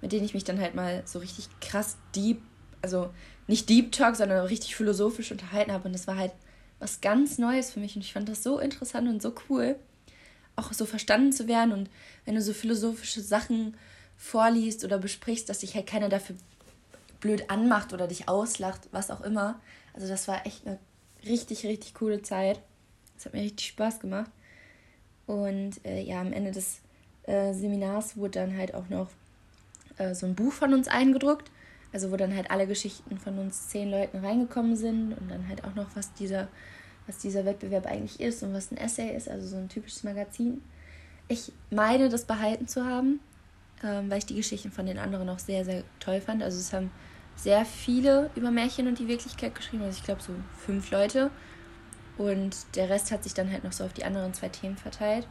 mit 0.00 0.12
denen 0.12 0.24
ich 0.24 0.34
mich 0.34 0.44
dann 0.44 0.60
halt 0.60 0.74
mal 0.74 1.02
so 1.04 1.18
richtig 1.18 1.48
krass 1.60 1.96
deep, 2.14 2.40
also 2.80 3.10
nicht 3.46 3.68
Deep 3.68 3.92
Talk, 3.92 4.16
sondern 4.16 4.46
richtig 4.46 4.74
philosophisch 4.74 5.30
unterhalten 5.30 5.72
habe. 5.72 5.86
Und 5.86 5.92
das 5.92 6.06
war 6.06 6.16
halt 6.16 6.32
was 6.78 7.00
ganz 7.00 7.38
Neues 7.38 7.70
für 7.70 7.80
mich 7.80 7.94
und 7.94 8.02
ich 8.02 8.12
fand 8.12 8.28
das 8.28 8.42
so 8.42 8.58
interessant 8.58 9.08
und 9.08 9.20
so 9.20 9.34
cool 9.48 9.76
auch 10.56 10.72
so 10.72 10.84
verstanden 10.84 11.32
zu 11.32 11.48
werden 11.48 11.72
und 11.72 11.90
wenn 12.24 12.34
du 12.34 12.42
so 12.42 12.52
philosophische 12.52 13.20
Sachen 13.20 13.76
vorliest 14.16 14.84
oder 14.84 14.98
besprichst, 14.98 15.48
dass 15.48 15.60
dich 15.60 15.74
halt 15.74 15.86
keiner 15.86 16.08
dafür 16.08 16.36
blöd 17.20 17.50
anmacht 17.50 17.92
oder 17.92 18.06
dich 18.06 18.28
auslacht, 18.28 18.88
was 18.92 19.10
auch 19.10 19.20
immer. 19.22 19.60
Also 19.94 20.08
das 20.08 20.28
war 20.28 20.46
echt 20.46 20.66
eine 20.66 20.78
richtig, 21.24 21.64
richtig 21.64 21.94
coole 21.94 22.22
Zeit. 22.22 22.60
Es 23.16 23.24
hat 23.24 23.34
mir 23.34 23.42
richtig 23.42 23.68
Spaß 23.68 24.00
gemacht. 24.00 24.30
Und 25.26 25.84
äh, 25.84 26.00
ja, 26.02 26.20
am 26.20 26.32
Ende 26.32 26.50
des 26.50 26.80
äh, 27.24 27.52
Seminars 27.52 28.16
wurde 28.16 28.40
dann 28.40 28.56
halt 28.56 28.74
auch 28.74 28.88
noch 28.88 29.08
äh, 29.98 30.14
so 30.14 30.26
ein 30.26 30.34
Buch 30.34 30.52
von 30.52 30.74
uns 30.74 30.88
eingedruckt. 30.88 31.50
Also 31.92 32.10
wo 32.10 32.16
dann 32.16 32.34
halt 32.34 32.50
alle 32.50 32.66
Geschichten 32.66 33.18
von 33.18 33.38
uns 33.38 33.68
zehn 33.68 33.90
Leuten 33.90 34.24
reingekommen 34.24 34.76
sind 34.76 35.12
und 35.12 35.30
dann 35.30 35.46
halt 35.48 35.64
auch 35.64 35.74
noch, 35.74 35.94
was 35.94 36.14
dieser 36.14 36.48
was 37.06 37.18
dieser 37.18 37.44
Wettbewerb 37.44 37.86
eigentlich 37.86 38.20
ist 38.20 38.42
und 38.42 38.54
was 38.54 38.70
ein 38.70 38.76
Essay 38.76 39.14
ist, 39.14 39.28
also 39.28 39.46
so 39.46 39.56
ein 39.56 39.68
typisches 39.68 40.04
Magazin. 40.04 40.62
Ich 41.28 41.52
meine, 41.70 42.08
das 42.08 42.24
behalten 42.24 42.68
zu 42.68 42.84
haben, 42.84 43.20
ähm, 43.82 44.10
weil 44.10 44.18
ich 44.18 44.26
die 44.26 44.36
Geschichten 44.36 44.70
von 44.70 44.86
den 44.86 44.98
anderen 44.98 45.28
auch 45.28 45.38
sehr, 45.38 45.64
sehr 45.64 45.82
toll 46.00 46.20
fand. 46.20 46.42
Also 46.42 46.58
es 46.58 46.72
haben 46.72 46.90
sehr 47.36 47.64
viele 47.64 48.30
über 48.34 48.50
Märchen 48.50 48.86
und 48.86 48.98
die 48.98 49.08
Wirklichkeit 49.08 49.54
geschrieben, 49.54 49.82
also 49.82 49.96
ich 49.98 50.04
glaube 50.04 50.22
so 50.22 50.32
fünf 50.64 50.90
Leute. 50.90 51.30
Und 52.18 52.56
der 52.74 52.90
Rest 52.90 53.10
hat 53.10 53.22
sich 53.22 53.34
dann 53.34 53.50
halt 53.50 53.64
noch 53.64 53.72
so 53.72 53.84
auf 53.84 53.92
die 53.92 54.04
anderen 54.04 54.34
zwei 54.34 54.48
Themen 54.48 54.76
verteilt. 54.76 55.26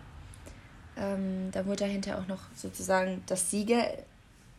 Ähm, 0.97 1.51
da 1.51 1.65
wurde 1.65 1.85
dahinter 1.85 2.17
auch 2.19 2.27
noch 2.27 2.41
sozusagen 2.55 3.23
das 3.27 3.49
Sieger, 3.49 3.85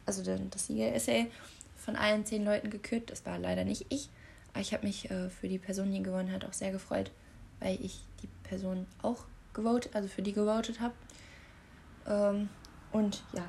also 0.07 0.23
das 0.23 0.67
Sieger-Essay 0.67 1.31
von 1.77 1.97
allen 1.97 2.25
zehn 2.25 2.45
Leuten 2.45 2.71
gekürt. 2.71 3.11
Das 3.11 3.27
war 3.27 3.39
leider 3.39 3.65
nicht 3.65 3.87
ich. 3.89 4.09
Aber 4.53 4.61
ich 4.61 4.73
habe 4.73 4.87
mich 4.87 5.11
äh, 5.11 5.31
für 5.31 5.49
die 5.49 5.59
Person, 5.59 5.91
die 5.91 6.03
gewonnen 6.03 6.33
hat, 6.33 6.45
auch 6.45 6.53
sehr 6.53 6.73
gefreut, 6.73 7.11
weil 7.61 7.79
ich 7.83 8.01
die 8.23 8.29
Person 8.49 8.87
auch 9.03 9.25
gewotet, 9.55 9.95
also 9.95 10.09
für 10.09 10.23
die 10.23 10.33
gewotet 10.33 10.81
habe. 10.81 10.95
Ähm, 12.07 12.49
und 12.93 13.23
ja, 13.33 13.45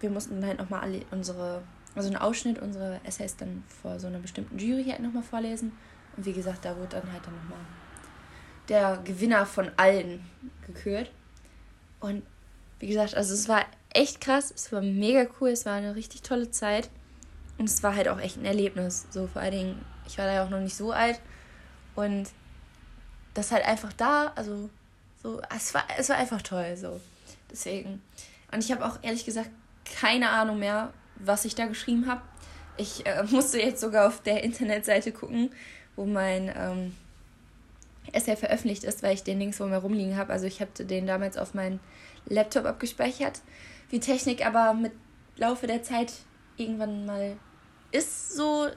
wir 0.00 0.10
mussten 0.10 0.40
dann 0.40 0.48
halt 0.48 0.58
nochmal 0.58 0.80
alle 0.80 1.02
unsere, 1.10 1.62
also 1.94 2.08
einen 2.08 2.16
Ausschnitt 2.16 2.58
unserer 2.58 3.00
Essays 3.04 3.36
dann 3.36 3.62
vor 3.68 4.00
so 4.00 4.06
einer 4.06 4.18
bestimmten 4.18 4.58
Jury 4.58 4.84
halt 4.84 5.00
nochmal 5.00 5.22
vorlesen. 5.22 5.72
Und 6.16 6.26
wie 6.26 6.32
gesagt, 6.32 6.64
da 6.64 6.76
wurde 6.76 7.00
dann 7.00 7.12
halt 7.12 7.26
dann 7.26 7.34
nochmal 7.36 7.60
der 8.72 9.00
Gewinner 9.04 9.46
von 9.46 9.70
allen 9.76 10.24
gekürt. 10.66 11.10
Und 12.00 12.24
wie 12.80 12.88
gesagt, 12.88 13.14
also 13.14 13.32
es 13.34 13.48
war 13.48 13.64
echt 13.94 14.20
krass, 14.20 14.52
es 14.54 14.72
war 14.72 14.80
mega 14.80 15.26
cool, 15.40 15.50
es 15.50 15.66
war 15.66 15.74
eine 15.74 15.94
richtig 15.94 16.22
tolle 16.22 16.50
Zeit. 16.50 16.90
Und 17.58 17.68
es 17.68 17.82
war 17.82 17.94
halt 17.94 18.08
auch 18.08 18.18
echt 18.18 18.38
ein 18.38 18.44
Erlebnis. 18.44 19.06
So 19.10 19.28
vor 19.28 19.42
allen 19.42 19.52
Dingen 19.52 19.84
ich 20.06 20.18
war 20.18 20.26
da 20.26 20.34
ja 20.34 20.44
auch 20.44 20.50
noch 20.50 20.60
nicht 20.60 20.76
so 20.76 20.92
alt. 20.92 21.20
Und 21.94 22.28
das 23.34 23.50
halt 23.50 23.64
einfach 23.64 23.92
da, 23.92 24.32
also 24.34 24.68
so, 25.22 25.40
es 25.54 25.72
war, 25.74 25.84
es 25.98 26.08
war 26.08 26.16
einfach 26.16 26.42
toll, 26.42 26.76
so. 26.76 27.00
Deswegen. 27.50 28.02
Und 28.50 28.64
ich 28.64 28.72
habe 28.72 28.84
auch 28.84 28.98
ehrlich 29.02 29.24
gesagt 29.24 29.50
keine 29.84 30.30
Ahnung 30.30 30.58
mehr, 30.58 30.92
was 31.16 31.44
ich 31.44 31.54
da 31.54 31.66
geschrieben 31.66 32.06
habe. 32.06 32.22
Ich 32.76 33.06
äh, 33.06 33.22
musste 33.30 33.60
jetzt 33.60 33.80
sogar 33.80 34.08
auf 34.08 34.22
der 34.22 34.42
Internetseite 34.42 35.12
gucken, 35.12 35.50
wo 35.96 36.04
mein 36.04 36.52
ähm, 36.54 36.96
Essay 38.12 38.36
veröffentlicht 38.36 38.84
ist, 38.84 39.02
weil 39.02 39.14
ich 39.14 39.22
den 39.22 39.38
links 39.38 39.60
wo 39.60 39.66
mir 39.66 39.78
rumliegen 39.78 40.16
habe. 40.16 40.32
Also 40.32 40.46
ich 40.46 40.60
habe 40.60 40.84
den 40.84 41.06
damals 41.06 41.36
auf 41.36 41.54
meinen 41.54 41.80
Laptop 42.26 42.64
abgespeichert. 42.64 43.40
Wie 43.90 44.00
Technik 44.00 44.44
aber 44.44 44.74
mit 44.74 44.92
Laufe 45.36 45.66
der 45.66 45.82
Zeit 45.82 46.12
irgendwann 46.56 47.06
mal 47.06 47.36
ist, 47.92 48.34
so 48.34 48.68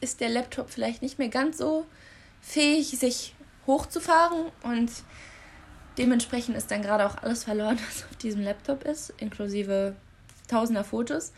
ist 0.00 0.20
der 0.20 0.28
Laptop 0.28 0.70
vielleicht 0.70 1.02
nicht 1.02 1.18
mehr 1.18 1.28
ganz 1.28 1.58
so 1.58 1.86
fähig, 2.40 2.98
sich 2.98 3.34
hochzufahren 3.66 4.46
und 4.62 4.90
dementsprechend 5.98 6.56
ist 6.56 6.70
dann 6.70 6.82
gerade 6.82 7.06
auch 7.06 7.16
alles 7.18 7.44
verloren, 7.44 7.78
was 7.88 8.04
auf 8.04 8.16
diesem 8.16 8.42
Laptop 8.42 8.84
ist, 8.84 9.12
inklusive 9.18 9.96
tausender 10.48 10.84
Fotos 10.84 11.32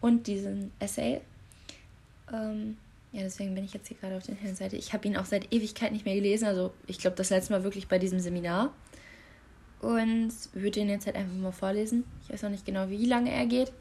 und 0.00 0.26
diesen 0.26 0.72
Essay. 0.78 1.20
Ähm, 2.32 2.78
ja, 3.16 3.22
deswegen 3.22 3.54
bin 3.54 3.64
ich 3.64 3.72
jetzt 3.72 3.88
hier 3.88 3.96
gerade 3.96 4.14
auf 4.14 4.24
der 4.24 4.34
Internetseite. 4.34 4.76
Ich 4.76 4.92
habe 4.92 5.08
ihn 5.08 5.16
auch 5.16 5.24
seit 5.24 5.50
Ewigkeit 5.50 5.90
nicht 5.90 6.04
mehr 6.04 6.14
gelesen, 6.14 6.44
also 6.44 6.74
ich 6.86 6.98
glaube 6.98 7.16
das 7.16 7.30
letzte 7.30 7.54
Mal 7.54 7.64
wirklich 7.64 7.88
bei 7.88 7.98
diesem 7.98 8.20
Seminar. 8.20 8.74
Und 9.80 10.34
würde 10.52 10.80
ihn 10.80 10.90
jetzt 10.90 11.06
halt 11.06 11.16
einfach 11.16 11.34
mal 11.34 11.50
vorlesen. 11.50 12.04
Ich 12.22 12.30
weiß 12.30 12.44
auch 12.44 12.50
nicht 12.50 12.66
genau, 12.66 12.90
wie 12.90 13.06
lange 13.06 13.32
er 13.32 13.46
geht. 13.46 13.72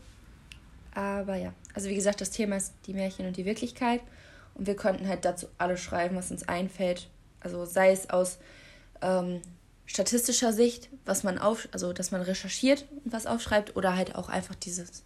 Aber 0.93 1.35
ja, 1.35 1.53
also 1.73 1.89
wie 1.89 1.95
gesagt, 1.95 2.21
das 2.21 2.31
Thema 2.31 2.55
ist 2.55 2.75
die 2.87 2.93
Märchen 2.93 3.27
und 3.27 3.35
die 3.35 3.43
Wirklichkeit. 3.43 3.99
Und 4.53 4.67
wir 4.67 4.77
konnten 4.77 5.05
halt 5.05 5.25
dazu 5.25 5.47
alles 5.57 5.81
schreiben, 5.81 6.15
was 6.15 6.31
uns 6.31 6.47
einfällt. 6.47 7.09
Also 7.41 7.65
sei 7.65 7.91
es 7.91 8.09
aus 8.09 8.39
ähm, 9.01 9.41
statistischer 9.85 10.53
Sicht, 10.53 10.87
was 11.03 11.23
man 11.23 11.39
auf, 11.39 11.67
also 11.73 11.91
dass 11.91 12.11
man 12.11 12.21
recherchiert 12.21 12.85
und 13.03 13.11
was 13.11 13.25
aufschreibt, 13.25 13.75
oder 13.75 13.97
halt 13.97 14.15
auch 14.15 14.29
einfach 14.29 14.55
dieses, 14.55 15.03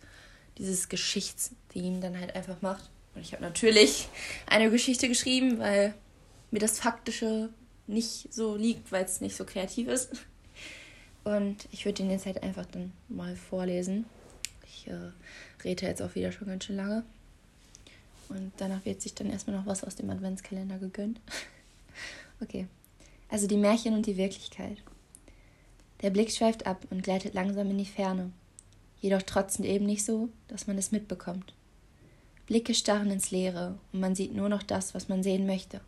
dieses 0.59 0.87
Geschichtstheme 0.87 1.99
dann 1.99 2.19
halt 2.19 2.35
einfach 2.35 2.61
macht. 2.61 2.91
Und 3.15 3.21
ich 3.21 3.33
habe 3.33 3.43
natürlich 3.43 4.07
eine 4.45 4.69
Geschichte 4.69 5.07
geschrieben, 5.07 5.59
weil 5.59 5.93
mir 6.51 6.59
das 6.59 6.79
Faktische 6.79 7.49
nicht 7.87 8.33
so 8.33 8.55
liegt, 8.55 8.91
weil 8.91 9.05
es 9.05 9.21
nicht 9.21 9.35
so 9.35 9.45
kreativ 9.45 9.87
ist. 9.87 10.11
Und 11.23 11.67
ich 11.71 11.85
würde 11.85 12.03
den 12.03 12.11
jetzt 12.11 12.25
halt 12.25 12.41
einfach 12.43 12.65
dann 12.65 12.93
mal 13.07 13.35
vorlesen. 13.35 14.05
Ich 14.65 14.87
äh, 14.87 15.11
rede 15.63 15.85
jetzt 15.85 16.01
auch 16.01 16.15
wieder 16.15 16.31
schon 16.31 16.47
ganz 16.47 16.65
schön 16.65 16.77
lange. 16.77 17.03
Und 18.29 18.51
danach 18.57 18.85
wird 18.85 19.01
sich 19.01 19.15
dann 19.15 19.29
erstmal 19.29 19.57
noch 19.57 19.65
was 19.65 19.83
aus 19.83 19.95
dem 19.95 20.09
Adventskalender 20.09 20.77
gegönnt. 20.77 21.19
okay. 22.41 22.67
Also 23.27 23.47
die 23.47 23.57
Märchen 23.57 23.93
und 23.93 24.05
die 24.05 24.17
Wirklichkeit. 24.17 24.77
Der 26.01 26.11
Blick 26.11 26.31
schweift 26.31 26.65
ab 26.65 26.85
und 26.89 27.03
gleitet 27.03 27.33
langsam 27.33 27.69
in 27.69 27.77
die 27.77 27.85
Ferne, 27.85 28.31
jedoch 29.01 29.21
trotzdem 29.23 29.65
eben 29.65 29.85
nicht 29.85 30.05
so, 30.05 30.29
dass 30.47 30.67
man 30.67 30.77
es 30.77 30.91
mitbekommt. 30.91 31.53
Blicke 32.49 32.73
starren 32.73 33.11
ins 33.11 33.29
Leere 33.29 33.77
und 33.93 33.99
man 33.99 34.15
sieht 34.15 34.33
nur 34.33 34.49
noch 34.49 34.63
das, 34.63 34.95
was 34.95 35.07
man 35.07 35.21
sehen 35.21 35.45
möchte. 35.45 35.81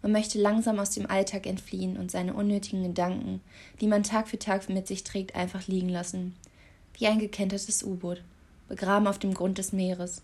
Man 0.00 0.10
möchte 0.10 0.40
langsam 0.40 0.78
aus 0.78 0.88
dem 0.88 1.04
Alltag 1.04 1.46
entfliehen 1.46 1.98
und 1.98 2.10
seine 2.10 2.32
unnötigen 2.32 2.82
Gedanken, 2.82 3.42
die 3.82 3.86
man 3.86 4.02
Tag 4.02 4.26
für 4.28 4.38
Tag 4.38 4.70
mit 4.70 4.86
sich 4.86 5.04
trägt, 5.04 5.36
einfach 5.36 5.66
liegen 5.66 5.90
lassen, 5.90 6.34
wie 6.94 7.06
ein 7.06 7.18
gekentertes 7.18 7.82
U-Boot, 7.82 8.22
begraben 8.70 9.06
auf 9.06 9.18
dem 9.18 9.34
Grund 9.34 9.58
des 9.58 9.74
Meeres. 9.74 10.22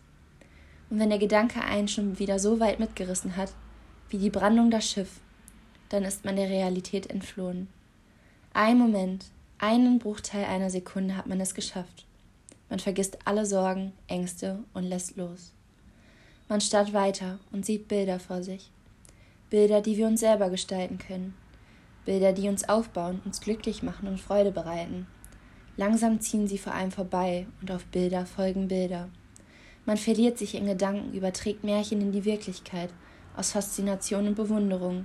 Und 0.88 0.98
wenn 0.98 1.10
der 1.10 1.18
Gedanke 1.18 1.60
einen 1.60 1.88
schon 1.88 2.18
wieder 2.18 2.38
so 2.38 2.58
weit 2.58 2.80
mitgerissen 2.80 3.36
hat, 3.36 3.52
wie 4.08 4.16
die 4.16 4.30
Brandung 4.30 4.70
das 4.70 4.88
Schiff, 4.88 5.20
dann 5.90 6.04
ist 6.04 6.24
man 6.24 6.36
der 6.36 6.48
Realität 6.48 7.10
entflohen. 7.10 7.68
Ein 8.54 8.78
Moment, 8.78 9.26
einen 9.58 9.98
Bruchteil 9.98 10.46
einer 10.46 10.70
Sekunde 10.70 11.14
hat 11.14 11.26
man 11.26 11.42
es 11.42 11.54
geschafft. 11.54 12.06
Man 12.72 12.78
vergisst 12.78 13.18
alle 13.26 13.44
Sorgen, 13.44 13.92
Ängste 14.08 14.60
und 14.72 14.84
lässt 14.84 15.18
los. 15.18 15.52
Man 16.48 16.62
starrt 16.62 16.94
weiter 16.94 17.38
und 17.52 17.66
sieht 17.66 17.86
Bilder 17.86 18.18
vor 18.18 18.42
sich. 18.42 18.70
Bilder, 19.50 19.82
die 19.82 19.98
wir 19.98 20.06
uns 20.06 20.20
selber 20.20 20.48
gestalten 20.48 20.96
können. 20.96 21.34
Bilder, 22.06 22.32
die 22.32 22.48
uns 22.48 22.66
aufbauen, 22.66 23.20
uns 23.26 23.42
glücklich 23.42 23.82
machen 23.82 24.08
und 24.08 24.18
Freude 24.18 24.52
bereiten. 24.52 25.06
Langsam 25.76 26.22
ziehen 26.22 26.48
sie 26.48 26.56
vor 26.56 26.72
einem 26.72 26.92
vorbei 26.92 27.46
und 27.60 27.70
auf 27.70 27.84
Bilder 27.84 28.24
folgen 28.24 28.68
Bilder. 28.68 29.10
Man 29.84 29.98
verliert 29.98 30.38
sich 30.38 30.54
in 30.54 30.64
Gedanken, 30.64 31.12
überträgt 31.12 31.64
Märchen 31.64 32.00
in 32.00 32.12
die 32.12 32.24
Wirklichkeit, 32.24 32.88
aus 33.36 33.52
Faszination 33.52 34.28
und 34.28 34.34
Bewunderung 34.34 35.04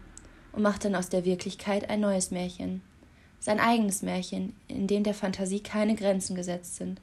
und 0.54 0.62
macht 0.62 0.86
dann 0.86 0.96
aus 0.96 1.10
der 1.10 1.26
Wirklichkeit 1.26 1.90
ein 1.90 2.00
neues 2.00 2.32
Märchen. 2.32 2.82
Sein 3.42 3.60
eigenes 3.60 4.04
Märchen, 4.04 4.56
in 4.70 4.88
dem 4.88 5.04
der 5.04 5.14
Fantasie 5.14 5.60
keine 5.60 5.96
Grenzen 5.96 6.34
gesetzt 6.34 6.78
sind, 6.78 7.02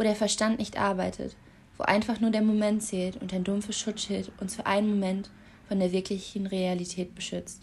wo 0.00 0.02
der 0.02 0.16
Verstand 0.16 0.58
nicht 0.58 0.78
arbeitet, 0.78 1.36
wo 1.76 1.84
einfach 1.84 2.20
nur 2.20 2.30
der 2.30 2.40
Moment 2.40 2.82
zählt 2.82 3.20
und 3.20 3.34
ein 3.34 3.44
dumpfes 3.44 3.78
Schutzschild 3.78 4.32
uns 4.40 4.56
für 4.56 4.64
einen 4.64 4.88
Moment 4.88 5.28
von 5.68 5.78
der 5.78 5.92
wirklichen 5.92 6.46
Realität 6.46 7.14
beschützt. 7.14 7.60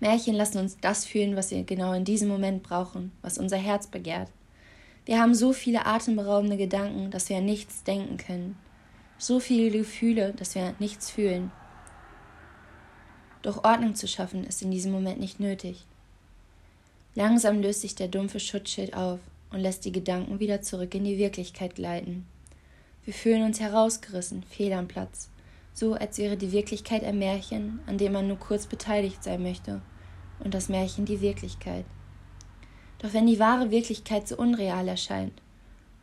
Märchen 0.00 0.34
lassen 0.34 0.56
uns 0.56 0.78
das 0.80 1.04
fühlen, 1.04 1.36
was 1.36 1.50
wir 1.50 1.64
genau 1.64 1.92
in 1.92 2.06
diesem 2.06 2.28
Moment 2.28 2.62
brauchen, 2.62 3.12
was 3.20 3.36
unser 3.36 3.58
Herz 3.58 3.88
begehrt. 3.88 4.30
Wir 5.04 5.20
haben 5.20 5.34
so 5.34 5.52
viele 5.52 5.84
atemberaubende 5.84 6.56
Gedanken, 6.56 7.10
dass 7.10 7.28
wir 7.28 7.36
an 7.36 7.44
nichts 7.44 7.84
denken 7.84 8.16
können, 8.16 8.56
so 9.18 9.38
viele 9.38 9.70
Gefühle, 9.70 10.32
dass 10.32 10.54
wir 10.54 10.74
nichts 10.78 11.10
fühlen. 11.10 11.52
Doch 13.42 13.64
Ordnung 13.64 13.96
zu 13.96 14.08
schaffen 14.08 14.44
ist 14.44 14.62
in 14.62 14.70
diesem 14.70 14.92
Moment 14.92 15.20
nicht 15.20 15.40
nötig. 15.40 15.84
Langsam 17.14 17.60
löst 17.60 17.82
sich 17.82 17.96
der 17.96 18.08
dumpfe 18.08 18.40
Schutzschild 18.40 18.94
auf 18.94 19.20
und 19.50 19.60
lässt 19.60 19.84
die 19.84 19.92
Gedanken 19.92 20.40
wieder 20.40 20.62
zurück 20.62 20.94
in 20.94 21.04
die 21.04 21.18
Wirklichkeit 21.18 21.74
gleiten. 21.74 22.26
Wir 23.04 23.14
fühlen 23.14 23.42
uns 23.42 23.60
herausgerissen, 23.60 24.42
fehl 24.42 24.72
am 24.72 24.88
Platz, 24.88 25.30
so 25.72 25.94
als 25.94 26.18
wäre 26.18 26.36
die 26.36 26.52
Wirklichkeit 26.52 27.04
ein 27.04 27.18
Märchen, 27.18 27.80
an 27.86 27.98
dem 27.98 28.12
man 28.12 28.28
nur 28.28 28.38
kurz 28.38 28.66
beteiligt 28.66 29.24
sein 29.24 29.42
möchte, 29.42 29.80
und 30.40 30.54
das 30.54 30.68
Märchen 30.68 31.04
die 31.04 31.20
Wirklichkeit. 31.20 31.84
Doch 32.98 33.12
wenn 33.14 33.26
die 33.26 33.38
wahre 33.38 33.70
Wirklichkeit 33.70 34.28
so 34.28 34.36
unreal 34.36 34.86
erscheint, 34.86 35.40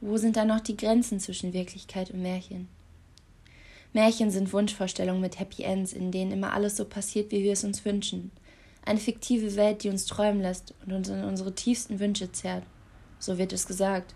wo 0.01 0.17
sind 0.17 0.35
dann 0.35 0.47
noch 0.47 0.59
die 0.59 0.77
Grenzen 0.77 1.19
zwischen 1.19 1.53
Wirklichkeit 1.53 2.11
und 2.11 2.21
Märchen? 2.21 2.67
Märchen 3.93 4.29
sind 4.29 4.53
Wunschvorstellungen 4.53 5.21
mit 5.21 5.39
Happy 5.39 5.63
Ends, 5.63 5.93
in 5.93 6.11
denen 6.11 6.31
immer 6.31 6.53
alles 6.53 6.75
so 6.77 6.85
passiert, 6.85 7.31
wie 7.31 7.43
wir 7.43 7.53
es 7.53 7.63
uns 7.63 7.83
wünschen. 7.85 8.31
Eine 8.85 8.99
fiktive 8.99 9.55
Welt, 9.55 9.83
die 9.83 9.89
uns 9.89 10.05
träumen 10.05 10.41
lässt 10.41 10.73
und 10.85 10.93
uns 10.93 11.09
in 11.09 11.23
unsere 11.23 11.53
tiefsten 11.53 11.99
Wünsche 11.99 12.31
zerrt. 12.31 12.63
So 13.19 13.37
wird 13.37 13.53
es 13.53 13.67
gesagt. 13.67 14.13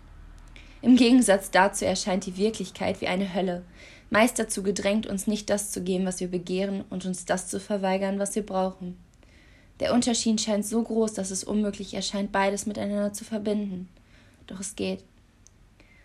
Im 0.80 0.96
Gegensatz 0.96 1.50
dazu 1.50 1.84
erscheint 1.84 2.26
die 2.26 2.36
Wirklichkeit 2.36 3.00
wie 3.00 3.06
eine 3.06 3.34
Hölle, 3.34 3.64
meist 4.10 4.38
dazu 4.38 4.62
gedrängt, 4.62 5.06
uns 5.06 5.26
nicht 5.26 5.48
das 5.48 5.70
zu 5.70 5.82
geben, 5.82 6.04
was 6.04 6.20
wir 6.20 6.28
begehren, 6.28 6.84
und 6.90 7.06
uns 7.06 7.24
das 7.24 7.48
zu 7.48 7.60
verweigern, 7.60 8.18
was 8.18 8.34
wir 8.34 8.44
brauchen. 8.44 8.96
Der 9.80 9.94
Unterschied 9.94 10.40
scheint 10.40 10.66
so 10.66 10.82
groß, 10.82 11.14
dass 11.14 11.30
es 11.30 11.44
unmöglich 11.44 11.94
erscheint, 11.94 12.30
beides 12.30 12.66
miteinander 12.66 13.12
zu 13.12 13.24
verbinden. 13.24 13.88
Doch 14.46 14.60
es 14.60 14.76
geht. 14.76 15.04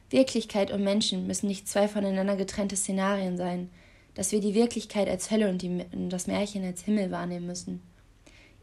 Wirklichkeit 0.10 0.72
und 0.72 0.84
Menschen 0.84 1.28
müssen 1.28 1.48
nicht 1.48 1.68
zwei 1.68 1.88
voneinander 1.88 2.38
getrennte 2.38 2.76
Szenarien 2.76 3.36
sein, 3.36 3.70
dass 4.14 4.32
wir 4.32 4.40
die 4.40 4.54
Wirklichkeit 4.56 5.10
als 5.10 5.30
Hölle 5.30 5.50
und, 5.50 5.62
die, 5.62 5.86
und 5.92 6.10
das 6.10 6.28
Märchen 6.28 6.64
als 6.64 6.84
Himmel 6.84 7.12
wahrnehmen 7.12 7.46
müssen. 7.46 7.82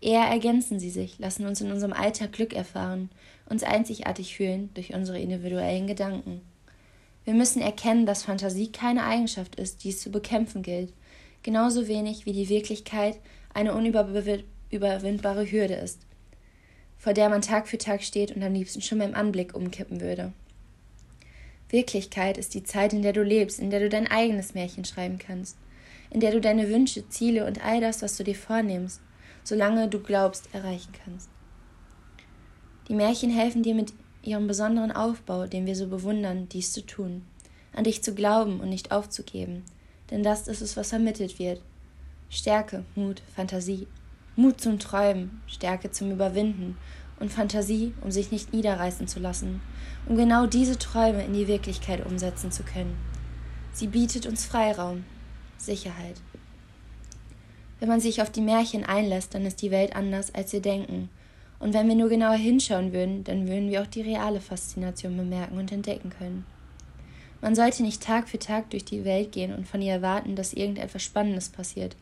Eher 0.04 0.26
ergänzen 0.26 0.78
sie 0.78 0.90
sich, 0.90 1.18
lassen 1.18 1.46
uns 1.46 1.62
in 1.62 1.72
unserem 1.72 1.94
Alltag 1.94 2.32
Glück 2.32 2.52
erfahren, 2.52 3.08
uns 3.48 3.62
einzigartig 3.62 4.36
fühlen 4.36 4.68
durch 4.74 4.92
unsere 4.92 5.18
individuellen 5.18 5.86
Gedanken. 5.86 6.42
Wir 7.24 7.32
müssen 7.32 7.62
erkennen, 7.62 8.04
dass 8.04 8.24
Fantasie 8.24 8.70
keine 8.70 9.04
Eigenschaft 9.04 9.54
ist, 9.54 9.82
die 9.82 9.88
es 9.88 10.02
zu 10.02 10.10
bekämpfen 10.10 10.62
gilt, 10.62 10.92
genauso 11.42 11.88
wenig 11.88 12.26
wie 12.26 12.34
die 12.34 12.50
Wirklichkeit 12.50 13.18
eine 13.54 13.74
unüberwindbare 13.74 15.50
Hürde 15.50 15.74
ist, 15.76 16.00
vor 16.98 17.14
der 17.14 17.30
man 17.30 17.40
Tag 17.40 17.66
für 17.66 17.78
Tag 17.78 18.02
steht 18.02 18.36
und 18.36 18.42
am 18.42 18.52
liebsten 18.52 18.82
schon 18.82 18.98
beim 18.98 19.14
Anblick 19.14 19.54
umkippen 19.54 20.02
würde. 20.02 20.34
Wirklichkeit 21.70 22.36
ist 22.36 22.52
die 22.52 22.62
Zeit, 22.62 22.92
in 22.92 23.00
der 23.00 23.14
du 23.14 23.22
lebst, 23.22 23.58
in 23.58 23.70
der 23.70 23.80
du 23.80 23.88
dein 23.88 24.06
eigenes 24.06 24.52
Märchen 24.52 24.84
schreiben 24.84 25.18
kannst, 25.18 25.56
in 26.10 26.20
der 26.20 26.32
du 26.32 26.42
deine 26.42 26.68
Wünsche, 26.68 27.08
Ziele 27.08 27.46
und 27.46 27.64
all 27.64 27.80
das, 27.80 28.02
was 28.02 28.18
du 28.18 28.22
dir 28.22 28.36
vornimmst, 28.36 29.00
solange 29.44 29.88
du 29.88 30.00
glaubst, 30.00 30.52
erreichen 30.52 30.92
kannst. 31.04 31.28
Die 32.88 32.94
Märchen 32.94 33.30
helfen 33.30 33.62
dir 33.62 33.74
mit 33.74 33.92
ihrem 34.22 34.46
besonderen 34.46 34.90
Aufbau, 34.90 35.46
den 35.46 35.66
wir 35.66 35.76
so 35.76 35.86
bewundern, 35.86 36.48
dies 36.48 36.72
zu 36.72 36.84
tun, 36.84 37.24
an 37.74 37.84
dich 37.84 38.02
zu 38.02 38.14
glauben 38.14 38.60
und 38.60 38.70
nicht 38.70 38.90
aufzugeben, 38.90 39.62
denn 40.10 40.22
das 40.22 40.48
ist 40.48 40.60
es, 40.60 40.76
was 40.76 40.90
vermittelt 40.90 41.38
wird. 41.38 41.60
Stärke, 42.28 42.84
Mut, 42.94 43.22
Fantasie, 43.34 43.86
Mut 44.36 44.60
zum 44.60 44.78
Träumen, 44.78 45.40
Stärke 45.46 45.90
zum 45.90 46.10
Überwinden 46.10 46.76
und 47.20 47.32
Fantasie, 47.32 47.94
um 48.00 48.10
sich 48.10 48.32
nicht 48.32 48.52
niederreißen 48.52 49.06
zu 49.06 49.20
lassen, 49.20 49.60
um 50.06 50.16
genau 50.16 50.46
diese 50.46 50.78
Träume 50.78 51.24
in 51.24 51.34
die 51.34 51.46
Wirklichkeit 51.46 52.04
umsetzen 52.04 52.50
zu 52.50 52.64
können. 52.64 52.96
Sie 53.72 53.86
bietet 53.86 54.26
uns 54.26 54.44
Freiraum, 54.44 55.04
Sicherheit. 55.56 56.20
Wenn 57.84 57.90
man 57.90 58.00
sich 58.00 58.22
auf 58.22 58.30
die 58.30 58.40
Märchen 58.40 58.82
einlässt, 58.82 59.34
dann 59.34 59.44
ist 59.44 59.60
die 59.60 59.70
Welt 59.70 59.94
anders, 59.94 60.34
als 60.34 60.54
wir 60.54 60.62
denken. 60.62 61.10
Und 61.58 61.74
wenn 61.74 61.86
wir 61.86 61.94
nur 61.94 62.08
genauer 62.08 62.36
hinschauen 62.36 62.94
würden, 62.94 63.24
dann 63.24 63.46
würden 63.46 63.68
wir 63.68 63.82
auch 63.82 63.86
die 63.86 64.00
reale 64.00 64.40
Faszination 64.40 65.18
bemerken 65.18 65.58
und 65.58 65.70
entdecken 65.70 66.08
können. 66.08 66.46
Man 67.42 67.54
sollte 67.54 67.82
nicht 67.82 68.02
Tag 68.02 68.30
für 68.30 68.38
Tag 68.38 68.70
durch 68.70 68.86
die 68.86 69.04
Welt 69.04 69.32
gehen 69.32 69.52
und 69.52 69.68
von 69.68 69.82
ihr 69.82 69.92
erwarten, 69.92 70.34
dass 70.34 70.54
irgendetwas 70.54 71.02
Spannendes 71.02 71.50
passiert, 71.50 71.94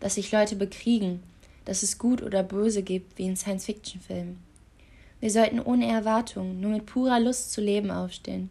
dass 0.00 0.14
sich 0.14 0.32
Leute 0.32 0.56
bekriegen, 0.56 1.22
dass 1.66 1.82
es 1.82 1.98
gut 1.98 2.22
oder 2.22 2.42
böse 2.42 2.82
gibt, 2.82 3.18
wie 3.18 3.26
in 3.26 3.36
Science-Fiction-Filmen. 3.36 4.38
Wir 5.20 5.30
sollten 5.30 5.60
ohne 5.60 5.86
Erwartungen, 5.86 6.62
nur 6.62 6.70
mit 6.70 6.86
purer 6.86 7.20
Lust 7.20 7.52
zu 7.52 7.60
leben 7.60 7.90
aufstehen. 7.90 8.48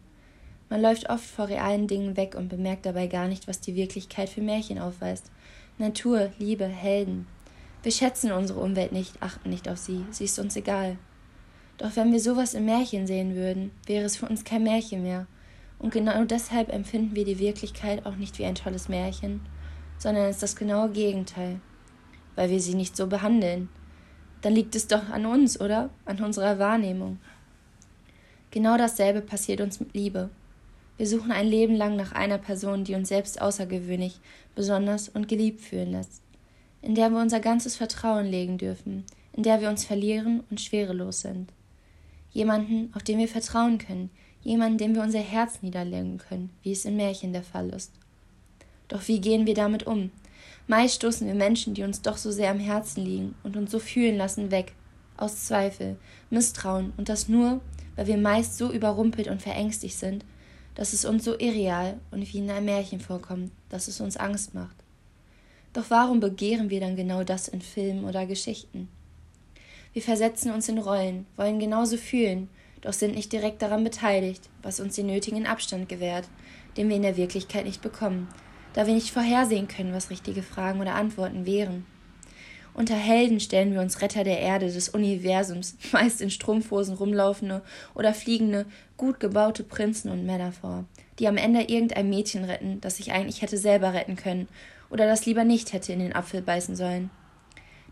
Man 0.70 0.82
läuft 0.82 1.10
oft 1.10 1.26
vor 1.26 1.48
realen 1.48 1.88
Dingen 1.88 2.16
weg 2.16 2.36
und 2.36 2.48
bemerkt 2.48 2.86
dabei 2.86 3.08
gar 3.08 3.26
nicht, 3.26 3.48
was 3.48 3.60
die 3.60 3.74
Wirklichkeit 3.74 4.28
für 4.28 4.40
Märchen 4.40 4.78
aufweist. 4.78 5.32
Natur, 5.78 6.30
Liebe, 6.38 6.64
Helden. 6.64 7.26
Wir 7.82 7.92
schätzen 7.92 8.32
unsere 8.32 8.60
Umwelt 8.60 8.92
nicht, 8.92 9.20
achten 9.20 9.50
nicht 9.50 9.68
auf 9.68 9.76
sie, 9.76 10.06
sie 10.10 10.24
ist 10.24 10.38
uns 10.38 10.56
egal. 10.56 10.96
Doch 11.76 11.96
wenn 11.96 12.12
wir 12.12 12.20
sowas 12.20 12.54
im 12.54 12.64
Märchen 12.64 13.06
sehen 13.06 13.34
würden, 13.34 13.70
wäre 13.84 14.06
es 14.06 14.16
für 14.16 14.26
uns 14.26 14.42
kein 14.42 14.62
Märchen 14.62 15.02
mehr. 15.02 15.26
Und 15.78 15.92
genau 15.92 16.24
deshalb 16.24 16.72
empfinden 16.72 17.14
wir 17.14 17.26
die 17.26 17.38
Wirklichkeit 17.38 18.06
auch 18.06 18.16
nicht 18.16 18.38
wie 18.38 18.46
ein 18.46 18.54
tolles 18.54 18.88
Märchen, 18.88 19.42
sondern 19.98 20.24
als 20.24 20.38
das 20.38 20.56
genaue 20.56 20.88
Gegenteil, 20.92 21.60
weil 22.36 22.48
wir 22.48 22.60
sie 22.60 22.74
nicht 22.74 22.96
so 22.96 23.06
behandeln, 23.06 23.68
dann 24.40 24.54
liegt 24.54 24.74
es 24.76 24.86
doch 24.86 25.10
an 25.10 25.26
uns, 25.26 25.60
oder? 25.60 25.90
An 26.06 26.24
unserer 26.24 26.58
Wahrnehmung. 26.58 27.18
Genau 28.50 28.78
dasselbe 28.78 29.20
passiert 29.20 29.60
uns 29.60 29.78
mit 29.78 29.92
Liebe. 29.92 30.30
Wir 30.98 31.06
suchen 31.06 31.30
ein 31.30 31.46
Leben 31.46 31.74
lang 31.74 31.96
nach 31.96 32.12
einer 32.12 32.38
Person, 32.38 32.84
die 32.84 32.94
uns 32.94 33.08
selbst 33.08 33.40
außergewöhnlich, 33.40 34.18
besonders 34.54 35.10
und 35.10 35.28
geliebt 35.28 35.60
fühlen 35.60 35.92
lässt, 35.92 36.22
in 36.80 36.94
der 36.94 37.10
wir 37.10 37.20
unser 37.20 37.40
ganzes 37.40 37.76
Vertrauen 37.76 38.26
legen 38.26 38.56
dürfen, 38.56 39.04
in 39.34 39.42
der 39.42 39.60
wir 39.60 39.68
uns 39.68 39.84
verlieren 39.84 40.42
und 40.50 40.60
schwerelos 40.60 41.20
sind. 41.20 41.52
Jemanden, 42.32 42.90
auf 42.94 43.02
den 43.02 43.18
wir 43.18 43.28
vertrauen 43.28 43.76
können, 43.76 44.10
jemanden, 44.42 44.78
dem 44.78 44.94
wir 44.94 45.02
unser 45.02 45.20
Herz 45.20 45.60
niederlegen 45.60 46.18
können, 46.18 46.50
wie 46.62 46.72
es 46.72 46.84
in 46.86 46.96
Märchen 46.96 47.32
der 47.34 47.42
Fall 47.42 47.68
ist. 47.70 47.92
Doch 48.88 49.06
wie 49.08 49.20
gehen 49.20 49.46
wir 49.46 49.54
damit 49.54 49.86
um? 49.86 50.10
Meist 50.66 50.96
stoßen 50.96 51.26
wir 51.26 51.34
Menschen, 51.34 51.74
die 51.74 51.82
uns 51.82 52.02
doch 52.02 52.16
so 52.16 52.30
sehr 52.30 52.50
am 52.50 52.58
Herzen 52.58 53.04
liegen 53.04 53.34
und 53.42 53.56
uns 53.56 53.70
so 53.70 53.78
fühlen 53.78 54.16
lassen, 54.16 54.50
weg. 54.50 54.72
Aus 55.18 55.46
Zweifel, 55.46 55.96
Misstrauen 56.28 56.92
und 56.96 57.08
das 57.08 57.28
nur, 57.28 57.60
weil 57.96 58.06
wir 58.06 58.18
meist 58.18 58.58
so 58.58 58.70
überrumpelt 58.70 59.28
und 59.28 59.40
verängstigt 59.40 59.96
sind, 59.96 60.24
dass 60.76 60.92
es 60.92 61.04
uns 61.04 61.24
so 61.24 61.36
irreal 61.38 61.98
und 62.12 62.32
wie 62.32 62.38
in 62.38 62.50
einem 62.50 62.66
Märchen 62.66 63.00
vorkommt, 63.00 63.50
dass 63.68 63.88
es 63.88 64.00
uns 64.00 64.16
Angst 64.16 64.54
macht. 64.54 64.76
Doch 65.72 65.86
warum 65.88 66.20
begehren 66.20 66.70
wir 66.70 66.80
dann 66.80 66.96
genau 66.96 67.24
das 67.24 67.48
in 67.48 67.60
Filmen 67.60 68.04
oder 68.04 68.26
Geschichten? 68.26 68.88
Wir 69.92 70.02
versetzen 70.02 70.52
uns 70.52 70.68
in 70.68 70.78
Rollen, 70.78 71.26
wollen 71.36 71.58
genauso 71.58 71.96
fühlen, 71.96 72.48
doch 72.82 72.92
sind 72.92 73.14
nicht 73.14 73.32
direkt 73.32 73.62
daran 73.62 73.82
beteiligt, 73.82 74.48
was 74.62 74.78
uns 74.78 74.94
den 74.94 75.06
nötigen 75.06 75.46
Abstand 75.46 75.88
gewährt, 75.88 76.28
den 76.76 76.88
wir 76.88 76.96
in 76.96 77.02
der 77.02 77.16
Wirklichkeit 77.16 77.64
nicht 77.64 77.80
bekommen, 77.80 78.28
da 78.74 78.86
wir 78.86 78.94
nicht 78.94 79.10
vorhersehen 79.10 79.68
können, 79.68 79.94
was 79.94 80.10
richtige 80.10 80.42
Fragen 80.42 80.80
oder 80.80 80.94
Antworten 80.94 81.46
wären. 81.46 81.86
Unter 82.76 82.94
Helden 82.94 83.40
stellen 83.40 83.72
wir 83.72 83.80
uns 83.80 84.02
Retter 84.02 84.22
der 84.22 84.38
Erde, 84.38 84.66
des 84.70 84.90
Universums, 84.90 85.78
meist 85.92 86.20
in 86.20 86.28
Strumpfhosen 86.28 86.94
rumlaufende 86.94 87.62
oder 87.94 88.12
fliegende, 88.12 88.66
gut 88.98 89.18
gebaute 89.18 89.62
Prinzen 89.62 90.10
und 90.10 90.26
Männer 90.26 90.52
vor, 90.52 90.84
die 91.18 91.26
am 91.26 91.38
Ende 91.38 91.62
irgendein 91.62 92.10
Mädchen 92.10 92.44
retten, 92.44 92.82
das 92.82 92.98
sich 92.98 93.12
eigentlich 93.12 93.40
hätte 93.40 93.56
selber 93.56 93.94
retten 93.94 94.16
können 94.16 94.46
oder 94.90 95.06
das 95.06 95.24
lieber 95.24 95.42
nicht 95.44 95.72
hätte 95.72 95.94
in 95.94 96.00
den 96.00 96.14
Apfel 96.14 96.42
beißen 96.42 96.76
sollen. 96.76 97.08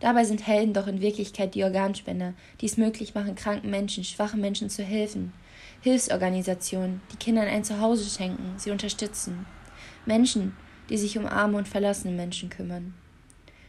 Dabei 0.00 0.24
sind 0.24 0.46
Helden 0.46 0.74
doch 0.74 0.86
in 0.86 1.00
Wirklichkeit 1.00 1.54
die 1.54 1.64
Organspender, 1.64 2.34
die 2.60 2.66
es 2.66 2.76
möglich 2.76 3.14
machen, 3.14 3.36
kranken 3.36 3.70
Menschen, 3.70 4.04
schwachen 4.04 4.42
Menschen 4.42 4.68
zu 4.68 4.82
helfen. 4.82 5.32
Hilfsorganisationen, 5.80 7.00
die 7.10 7.16
Kindern 7.16 7.48
ein 7.48 7.64
Zuhause 7.64 8.04
schenken, 8.10 8.58
sie 8.58 8.70
unterstützen. 8.70 9.46
Menschen, 10.04 10.54
die 10.90 10.98
sich 10.98 11.16
um 11.16 11.26
arme 11.26 11.56
und 11.56 11.68
verlassene 11.68 12.12
Menschen 12.12 12.50
kümmern. 12.50 12.92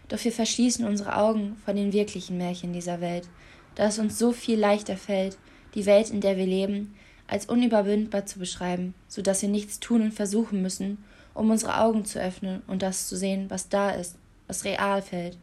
Doch 0.07 0.23
wir 0.23 0.31
verschließen 0.31 0.85
unsere 0.85 1.17
Augen 1.17 1.55
vor 1.63 1.73
den 1.73 1.93
wirklichen 1.93 2.37
Märchen 2.37 2.73
dieser 2.73 3.01
Welt, 3.01 3.27
da 3.75 3.87
es 3.87 3.99
uns 3.99 4.19
so 4.19 4.31
viel 4.31 4.59
leichter 4.59 4.97
fällt, 4.97 5.37
die 5.73 5.85
Welt, 5.85 6.09
in 6.09 6.21
der 6.21 6.37
wir 6.37 6.45
leben, 6.45 6.95
als 7.27 7.47
unüberwindbar 7.47 8.25
zu 8.25 8.39
beschreiben, 8.39 8.93
so 9.07 9.21
dass 9.21 9.41
wir 9.41 9.49
nichts 9.49 9.79
tun 9.79 10.01
und 10.01 10.13
versuchen 10.13 10.61
müssen, 10.61 11.03
um 11.33 11.49
unsere 11.49 11.79
Augen 11.79 12.05
zu 12.05 12.21
öffnen 12.21 12.61
und 12.67 12.81
das 12.81 13.07
zu 13.07 13.17
sehen, 13.17 13.49
was 13.49 13.67
da 13.67 13.89
ist, 13.91 14.15
was 14.47 14.63
real 14.63 15.01
fällt. 15.01 15.37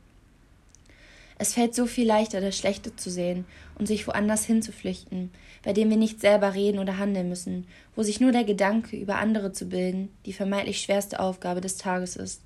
Es 1.38 1.54
fällt 1.54 1.74
so 1.74 1.86
viel 1.86 2.06
leichter, 2.06 2.40
das 2.40 2.56
Schlechte 2.56 2.94
zu 2.94 3.10
sehen 3.10 3.44
und 3.76 3.86
sich 3.86 4.06
woanders 4.06 4.44
hinzuflüchten, 4.44 5.32
bei 5.64 5.72
dem 5.72 5.90
wir 5.90 5.96
nicht 5.96 6.20
selber 6.20 6.54
reden 6.54 6.78
oder 6.78 6.98
handeln 6.98 7.28
müssen, 7.28 7.66
wo 7.96 8.04
sich 8.04 8.20
nur 8.20 8.30
der 8.30 8.44
Gedanke, 8.44 8.96
über 8.96 9.16
andere 9.16 9.52
zu 9.52 9.66
bilden, 9.66 10.08
die 10.24 10.32
vermeintlich 10.32 10.80
schwerste 10.80 11.18
Aufgabe 11.18 11.60
des 11.60 11.78
Tages 11.78 12.14
ist. 12.14 12.42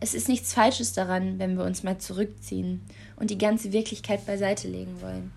Es 0.00 0.14
ist 0.14 0.28
nichts 0.28 0.52
Falsches 0.52 0.92
daran, 0.92 1.38
wenn 1.38 1.56
wir 1.56 1.64
uns 1.64 1.82
mal 1.82 1.98
zurückziehen 1.98 2.82
und 3.16 3.30
die 3.30 3.38
ganze 3.38 3.72
Wirklichkeit 3.72 4.24
beiseite 4.26 4.68
legen 4.68 5.00
wollen. 5.02 5.32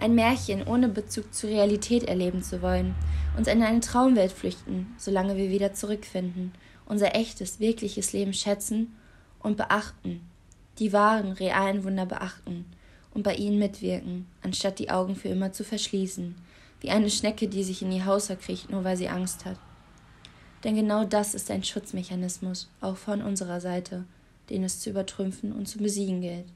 Ein 0.00 0.14
Märchen 0.14 0.66
ohne 0.66 0.88
Bezug 0.88 1.32
zur 1.32 1.50
Realität 1.50 2.04
erleben 2.04 2.42
zu 2.42 2.62
wollen, 2.62 2.94
uns 3.36 3.46
in 3.46 3.62
eine 3.62 3.80
Traumwelt 3.80 4.32
flüchten, 4.32 4.94
solange 4.98 5.36
wir 5.36 5.50
wieder 5.50 5.74
zurückfinden, 5.74 6.52
unser 6.86 7.14
echtes, 7.14 7.60
wirkliches 7.60 8.12
Leben 8.12 8.32
schätzen 8.32 8.96
und 9.38 9.56
beachten, 9.56 10.22
die 10.78 10.92
wahren, 10.92 11.32
realen 11.32 11.84
Wunder 11.84 12.06
beachten 12.06 12.64
und 13.14 13.22
bei 13.22 13.34
ihnen 13.34 13.58
mitwirken, 13.58 14.26
anstatt 14.42 14.78
die 14.78 14.90
Augen 14.90 15.14
für 15.14 15.28
immer 15.28 15.52
zu 15.52 15.62
verschließen, 15.62 16.34
wie 16.80 16.90
eine 16.90 17.10
Schnecke, 17.10 17.46
die 17.46 17.62
sich 17.62 17.82
in 17.82 17.92
ihr 17.92 18.06
Haus 18.06 18.26
verkriecht, 18.26 18.70
nur 18.70 18.82
weil 18.82 18.96
sie 18.96 19.08
Angst 19.08 19.44
hat. 19.44 19.58
Denn 20.64 20.76
genau 20.76 21.04
das 21.04 21.34
ist 21.34 21.50
ein 21.50 21.64
Schutzmechanismus, 21.64 22.68
auch 22.80 22.96
von 22.96 23.22
unserer 23.22 23.60
Seite, 23.60 24.04
den 24.50 24.64
es 24.64 24.80
zu 24.80 24.90
übertrümpfen 24.90 25.52
und 25.52 25.66
zu 25.66 25.78
besiegen 25.78 26.20
gilt. 26.20 26.46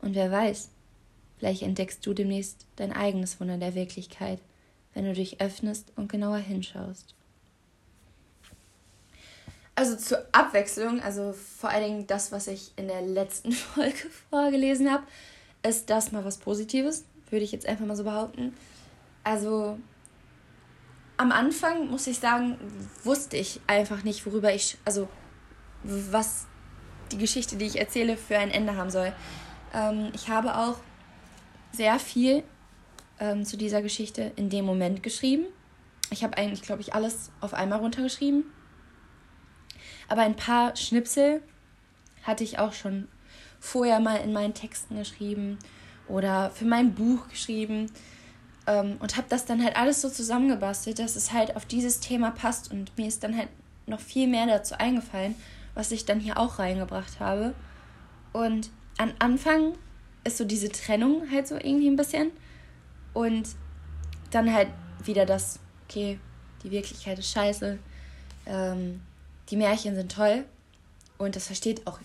Und 0.00 0.14
wer 0.14 0.30
weiß, 0.30 0.68
vielleicht 1.38 1.62
entdeckst 1.62 2.06
du 2.06 2.14
demnächst 2.14 2.66
dein 2.76 2.92
eigenes 2.92 3.40
Wunder 3.40 3.58
der 3.58 3.74
Wirklichkeit, 3.74 4.38
wenn 4.94 5.04
du 5.04 5.14
dich 5.14 5.40
öffnest 5.40 5.92
und 5.96 6.10
genauer 6.10 6.38
hinschaust. 6.38 7.14
Also 9.74 9.96
zur 9.96 10.24
Abwechslung, 10.32 11.00
also 11.00 11.32
vor 11.32 11.70
allen 11.70 11.84
Dingen 11.84 12.06
das, 12.06 12.30
was 12.30 12.46
ich 12.46 12.72
in 12.76 12.88
der 12.88 13.00
letzten 13.02 13.52
Folge 13.52 14.08
vorgelesen 14.30 14.90
habe, 14.90 15.04
ist 15.62 15.88
das 15.90 16.12
mal 16.12 16.24
was 16.24 16.38
Positives, 16.38 17.04
würde 17.30 17.44
ich 17.44 17.52
jetzt 17.52 17.66
einfach 17.66 17.86
mal 17.86 17.96
so 17.96 18.04
behaupten. 18.04 18.54
Also 19.24 19.78
am 21.16 21.32
Anfang, 21.32 21.90
muss 21.90 22.06
ich 22.06 22.18
sagen, 22.18 22.58
wusste 23.04 23.36
ich 23.36 23.60
einfach 23.66 24.02
nicht, 24.02 24.24
worüber 24.26 24.52
ich, 24.54 24.78
also 24.84 25.08
was 25.84 26.46
die 27.10 27.18
Geschichte, 27.18 27.56
die 27.56 27.66
ich 27.66 27.78
erzähle, 27.78 28.16
für 28.16 28.38
ein 28.38 28.50
Ende 28.50 28.76
haben 28.76 28.90
soll. 28.90 29.12
Ähm, 29.74 30.10
ich 30.14 30.28
habe 30.28 30.56
auch 30.56 30.78
sehr 31.72 31.98
viel 31.98 32.42
ähm, 33.20 33.44
zu 33.44 33.56
dieser 33.56 33.82
Geschichte 33.82 34.32
in 34.36 34.50
dem 34.50 34.64
Moment 34.64 35.02
geschrieben. 35.02 35.46
Ich 36.10 36.22
habe 36.22 36.36
eigentlich, 36.36 36.62
glaube 36.62 36.82
ich, 36.82 36.94
alles 36.94 37.30
auf 37.40 37.54
einmal 37.54 37.78
runtergeschrieben. 37.78 38.44
Aber 40.08 40.22
ein 40.22 40.36
paar 40.36 40.76
Schnipsel 40.76 41.42
hatte 42.22 42.44
ich 42.44 42.58
auch 42.58 42.72
schon 42.72 43.08
vorher 43.60 44.00
mal 44.00 44.16
in 44.16 44.32
meinen 44.32 44.54
Texten 44.54 44.96
geschrieben 44.96 45.58
oder 46.08 46.50
für 46.50 46.64
mein 46.64 46.94
Buch 46.94 47.28
geschrieben. 47.28 47.90
Ähm, 48.66 48.96
und 49.00 49.16
habe 49.16 49.26
das 49.28 49.44
dann 49.44 49.62
halt 49.62 49.76
alles 49.76 50.00
so 50.00 50.08
zusammengebastelt, 50.08 50.98
dass 50.98 51.16
es 51.16 51.32
halt 51.32 51.56
auf 51.56 51.66
dieses 51.66 52.00
Thema 52.00 52.30
passt. 52.30 52.70
Und 52.70 52.96
mir 52.96 53.08
ist 53.08 53.24
dann 53.24 53.36
halt 53.36 53.48
noch 53.86 54.00
viel 54.00 54.28
mehr 54.28 54.46
dazu 54.46 54.74
eingefallen, 54.78 55.34
was 55.74 55.90
ich 55.90 56.04
dann 56.04 56.20
hier 56.20 56.38
auch 56.38 56.58
reingebracht 56.58 57.20
habe. 57.20 57.54
Und 58.32 58.70
am 58.98 59.12
Anfang 59.18 59.74
ist 60.24 60.38
so 60.38 60.44
diese 60.44 60.68
Trennung 60.68 61.30
halt 61.30 61.48
so 61.48 61.56
irgendwie 61.56 61.88
ein 61.88 61.96
bisschen. 61.96 62.30
Und 63.12 63.48
dann 64.30 64.52
halt 64.52 64.68
wieder 65.04 65.26
das, 65.26 65.58
okay, 65.88 66.18
die 66.62 66.70
Wirklichkeit 66.70 67.18
ist 67.18 67.30
scheiße, 67.32 67.78
ähm, 68.46 69.02
die 69.50 69.56
Märchen 69.56 69.94
sind 69.94 70.12
toll. 70.12 70.44
Und 71.18 71.36
das 71.36 71.46
versteht 71.46 71.86
auch, 71.86 71.98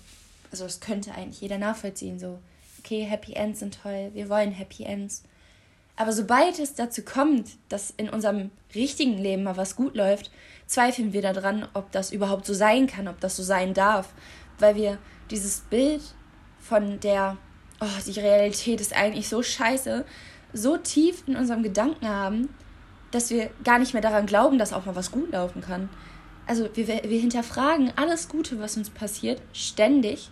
also 0.52 0.66
das 0.66 0.80
könnte 0.80 1.14
eigentlich 1.14 1.42
jeder 1.42 1.58
nachvollziehen, 1.58 2.20
so, 2.20 2.40
okay, 2.80 3.04
Happy 3.04 3.34
Ends 3.34 3.60
sind 3.60 3.80
toll, 3.82 4.12
wir 4.14 4.30
wollen 4.30 4.52
Happy 4.52 4.84
Ends. 4.84 5.24
Aber 5.98 6.14
sobald 6.14 6.60
es 6.60 6.76
dazu 6.76 7.02
kommt, 7.02 7.50
dass 7.70 7.90
in 7.98 8.08
unserem 8.10 8.52
richtigen 8.76 9.18
Leben 9.18 9.44
mal 9.44 9.58
was 9.58 9.76
gut 9.76 9.96
läuft, 9.96 10.32
zweifeln 10.68 11.12
wir 11.12 11.24
daran, 11.24 11.68
ob 11.74 11.92
das 11.92 12.12
überhaupt 12.12 12.46
so 12.46 12.54
sein 12.54 12.86
kann, 12.86 13.08
ob 13.08 13.20
das 13.20 13.36
so 13.36 13.44
sein 13.44 13.74
darf. 13.74 14.14
Weil 14.60 14.76
wir 14.76 15.00
dieses 15.32 15.62
Bild 15.62 16.02
von 16.60 17.00
der, 17.00 17.38
oh, 17.82 18.02
die 18.06 18.20
Realität 18.20 18.80
ist 18.80 18.96
eigentlich 18.96 19.28
so 19.28 19.42
scheiße, 19.42 20.06
so 20.54 20.78
tief 20.78 21.24
in 21.28 21.36
unserem 21.36 21.64
Gedanken 21.64 22.08
haben, 22.08 22.50
dass 23.10 23.32
wir 23.32 23.50
gar 23.64 23.80
nicht 23.80 23.94
mehr 23.94 24.02
daran 24.02 24.28
glauben, 24.28 24.60
dass 24.60 24.74
auch 24.74 24.86
mal 24.86 24.96
was 24.96 25.12
gut 25.12 25.32
laufen 25.32 25.62
kann. 25.62 25.90
Also 26.46 26.70
wir, 26.76 26.88
wir 26.88 27.20
hinterfragen 27.20 27.92
alles 27.96 28.30
Gute, 28.30 28.60
was 28.60 28.78
uns 28.78 28.90
passiert, 28.90 29.42
ständig, 29.52 30.30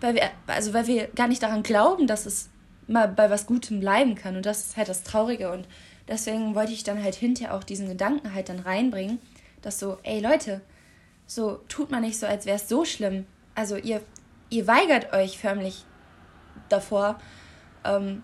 weil 0.00 0.14
wir, 0.14 0.30
also 0.46 0.74
weil 0.74 0.86
wir 0.86 1.06
gar 1.08 1.28
nicht 1.28 1.42
daran 1.42 1.62
glauben, 1.62 2.06
dass 2.06 2.26
es 2.26 2.50
mal 2.86 3.08
bei 3.08 3.30
was 3.30 3.46
Gutem 3.46 3.80
bleiben 3.80 4.14
kann. 4.14 4.36
Und 4.36 4.46
das 4.46 4.66
ist 4.66 4.76
halt 4.76 4.88
das 4.88 5.02
Traurige. 5.02 5.50
Und 5.50 5.66
deswegen 6.08 6.54
wollte 6.54 6.72
ich 6.72 6.84
dann 6.84 7.02
halt 7.02 7.14
hinterher 7.14 7.54
auch 7.54 7.64
diesen 7.64 7.88
Gedanken 7.88 8.34
halt 8.34 8.48
dann 8.48 8.60
reinbringen, 8.60 9.18
dass 9.62 9.78
so, 9.78 9.98
ey 10.02 10.20
Leute, 10.20 10.60
so 11.26 11.60
tut 11.68 11.90
man 11.90 12.02
nicht 12.02 12.18
so, 12.18 12.26
als 12.26 12.46
wäre 12.46 12.56
es 12.56 12.68
so 12.68 12.84
schlimm. 12.84 13.26
Also 13.54 13.76
ihr, 13.76 14.02
ihr 14.50 14.66
weigert 14.66 15.12
euch 15.12 15.38
förmlich 15.38 15.84
davor, 16.68 17.20
ähm, 17.84 18.22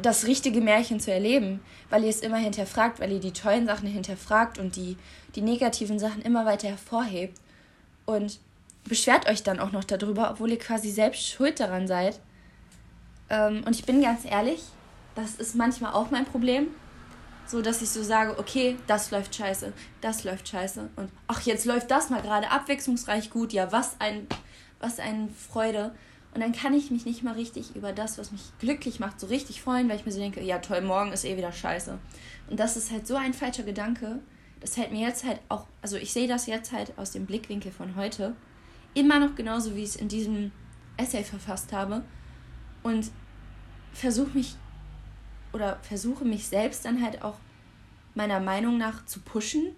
das 0.00 0.26
richtige 0.26 0.60
Märchen 0.60 1.00
zu 1.00 1.12
erleben, 1.12 1.60
weil 1.90 2.04
ihr 2.04 2.10
es 2.10 2.20
immer 2.20 2.36
hinterfragt, 2.36 3.00
weil 3.00 3.10
ihr 3.10 3.20
die 3.20 3.32
tollen 3.32 3.66
Sachen 3.66 3.88
hinterfragt 3.88 4.58
und 4.58 4.76
die, 4.76 4.96
die 5.34 5.42
negativen 5.42 5.98
Sachen 5.98 6.22
immer 6.22 6.46
weiter 6.46 6.68
hervorhebt. 6.68 7.40
Und 8.06 8.38
beschwert 8.84 9.28
euch 9.28 9.42
dann 9.42 9.58
auch 9.58 9.72
noch 9.72 9.84
darüber, 9.84 10.30
obwohl 10.30 10.52
ihr 10.52 10.58
quasi 10.58 10.90
selbst 10.90 11.26
schuld 11.26 11.60
daran 11.60 11.88
seid, 11.88 12.20
ähm, 13.30 13.62
und 13.64 13.74
ich 13.74 13.84
bin 13.84 14.02
ganz 14.02 14.24
ehrlich, 14.24 14.62
das 15.14 15.34
ist 15.34 15.54
manchmal 15.54 15.92
auch 15.92 16.10
mein 16.10 16.24
Problem. 16.24 16.68
So, 17.46 17.62
dass 17.62 17.80
ich 17.80 17.88
so 17.88 18.02
sage, 18.02 18.38
okay, 18.38 18.76
das 18.86 19.10
läuft 19.10 19.34
scheiße, 19.34 19.72
das 20.02 20.22
läuft 20.24 20.48
scheiße. 20.48 20.90
Und 20.96 21.10
ach, 21.28 21.40
jetzt 21.42 21.64
läuft 21.64 21.90
das 21.90 22.10
mal 22.10 22.20
gerade 22.20 22.50
abwechslungsreich 22.50 23.30
gut. 23.30 23.54
Ja, 23.54 23.72
was 23.72 23.96
ein, 24.00 24.26
was 24.80 25.00
eine 25.00 25.28
Freude. 25.30 25.94
Und 26.34 26.42
dann 26.42 26.52
kann 26.52 26.74
ich 26.74 26.90
mich 26.90 27.06
nicht 27.06 27.22
mal 27.22 27.34
richtig 27.34 27.74
über 27.74 27.94
das, 27.94 28.18
was 28.18 28.32
mich 28.32 28.42
glücklich 28.58 29.00
macht, 29.00 29.18
so 29.18 29.28
richtig 29.28 29.62
freuen, 29.62 29.88
weil 29.88 29.96
ich 29.96 30.04
mir 30.04 30.12
so 30.12 30.18
denke, 30.18 30.42
ja 30.42 30.58
toll, 30.58 30.82
morgen 30.82 31.10
ist 31.10 31.24
eh 31.24 31.38
wieder 31.38 31.50
scheiße. 31.50 31.98
Und 32.50 32.60
das 32.60 32.76
ist 32.76 32.92
halt 32.92 33.06
so 33.06 33.16
ein 33.16 33.32
falscher 33.32 33.62
Gedanke. 33.62 34.18
Das 34.60 34.76
hält 34.76 34.92
mir 34.92 35.06
jetzt 35.06 35.24
halt 35.24 35.40
auch, 35.48 35.66
also 35.80 35.96
ich 35.96 36.12
sehe 36.12 36.28
das 36.28 36.46
jetzt 36.46 36.72
halt 36.72 36.98
aus 36.98 37.12
dem 37.12 37.24
Blickwinkel 37.24 37.72
von 37.72 37.96
heute, 37.96 38.36
immer 38.92 39.18
noch 39.20 39.36
genauso, 39.36 39.74
wie 39.74 39.82
ich 39.82 39.90
es 39.90 39.96
in 39.96 40.08
diesem 40.08 40.52
Essay 40.98 41.24
verfasst 41.24 41.72
habe 41.72 42.02
und 42.82 43.10
versuche 43.92 44.36
mich 44.36 44.56
oder 45.52 45.78
versuche 45.82 46.24
mich 46.24 46.46
selbst 46.46 46.84
dann 46.84 47.02
halt 47.02 47.22
auch 47.22 47.36
meiner 48.14 48.40
Meinung 48.40 48.78
nach 48.78 49.06
zu 49.06 49.20
pushen, 49.20 49.74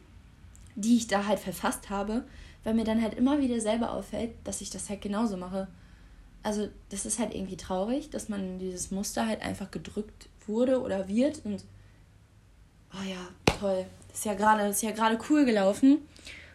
die 0.74 0.96
ich 0.96 1.06
da 1.06 1.26
halt 1.26 1.38
verfasst 1.38 1.90
habe, 1.90 2.24
weil 2.64 2.74
mir 2.74 2.84
dann 2.84 3.02
halt 3.02 3.14
immer 3.14 3.40
wieder 3.40 3.60
selber 3.60 3.92
auffällt, 3.92 4.32
dass 4.44 4.60
ich 4.60 4.70
das 4.70 4.88
halt 4.88 5.00
genauso 5.00 5.36
mache. 5.36 5.68
Also, 6.42 6.68
das 6.88 7.04
ist 7.04 7.18
halt 7.18 7.34
irgendwie 7.34 7.56
traurig, 7.56 8.10
dass 8.10 8.28
man 8.28 8.58
dieses 8.58 8.90
Muster 8.90 9.26
halt 9.26 9.42
einfach 9.42 9.70
gedrückt 9.70 10.28
wurde 10.46 10.80
oder 10.80 11.06
wird 11.06 11.44
und 11.44 11.64
oh 12.94 13.08
ja, 13.08 13.28
toll. 13.58 13.84
Das 14.08 14.18
ist 14.18 14.24
ja 14.24 14.34
gerade, 14.34 14.68
ist 14.68 14.82
ja 14.82 14.90
gerade 14.90 15.18
cool 15.28 15.44
gelaufen. 15.44 15.98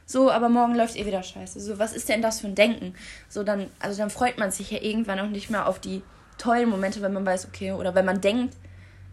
So, 0.07 0.29
aber 0.29 0.49
morgen 0.49 0.75
läuft 0.75 0.95
eh 0.95 1.05
wieder 1.05 1.23
scheiße. 1.23 1.59
So, 1.59 1.79
was 1.79 1.93
ist 1.93 2.09
denn 2.09 2.21
das 2.21 2.41
für 2.41 2.47
ein 2.47 2.55
Denken? 2.55 2.93
So, 3.29 3.43
dann, 3.43 3.69
also 3.79 3.97
dann 3.97 4.09
freut 4.09 4.37
man 4.37 4.51
sich 4.51 4.71
ja 4.71 4.81
irgendwann 4.81 5.19
auch 5.19 5.29
nicht 5.29 5.49
mehr 5.49 5.67
auf 5.67 5.79
die 5.79 6.03
tollen 6.37 6.69
Momente, 6.69 7.01
wenn 7.01 7.13
man 7.13 7.25
weiß, 7.25 7.47
okay, 7.47 7.71
oder 7.71 7.95
wenn 7.95 8.05
man 8.05 8.21
denkt, 8.21 8.55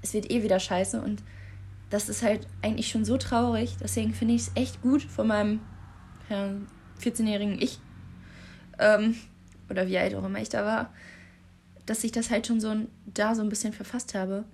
es 0.02 0.14
wird 0.14 0.30
eh 0.30 0.42
wieder 0.42 0.60
scheiße. 0.60 1.00
Und 1.00 1.22
das 1.90 2.08
ist 2.08 2.22
halt 2.22 2.46
eigentlich 2.62 2.88
schon 2.88 3.04
so 3.04 3.16
traurig. 3.16 3.76
Deswegen 3.80 4.14
finde 4.14 4.34
ich 4.34 4.42
es 4.42 4.52
echt 4.54 4.82
gut 4.82 5.02
von 5.02 5.26
meinem 5.26 5.60
ja, 6.28 6.48
14-jährigen 7.00 7.60
Ich, 7.60 7.78
ähm, 8.78 9.16
oder 9.68 9.86
wie 9.86 9.98
alt 9.98 10.14
auch 10.14 10.24
immer 10.24 10.40
ich 10.40 10.48
da 10.48 10.64
war, 10.64 10.92
dass 11.86 12.04
ich 12.04 12.12
das 12.12 12.30
halt 12.30 12.46
schon 12.46 12.60
so 12.60 12.74
da 13.06 13.34
so 13.34 13.42
ein 13.42 13.48
bisschen 13.48 13.72
verfasst 13.72 14.14
habe. 14.14 14.44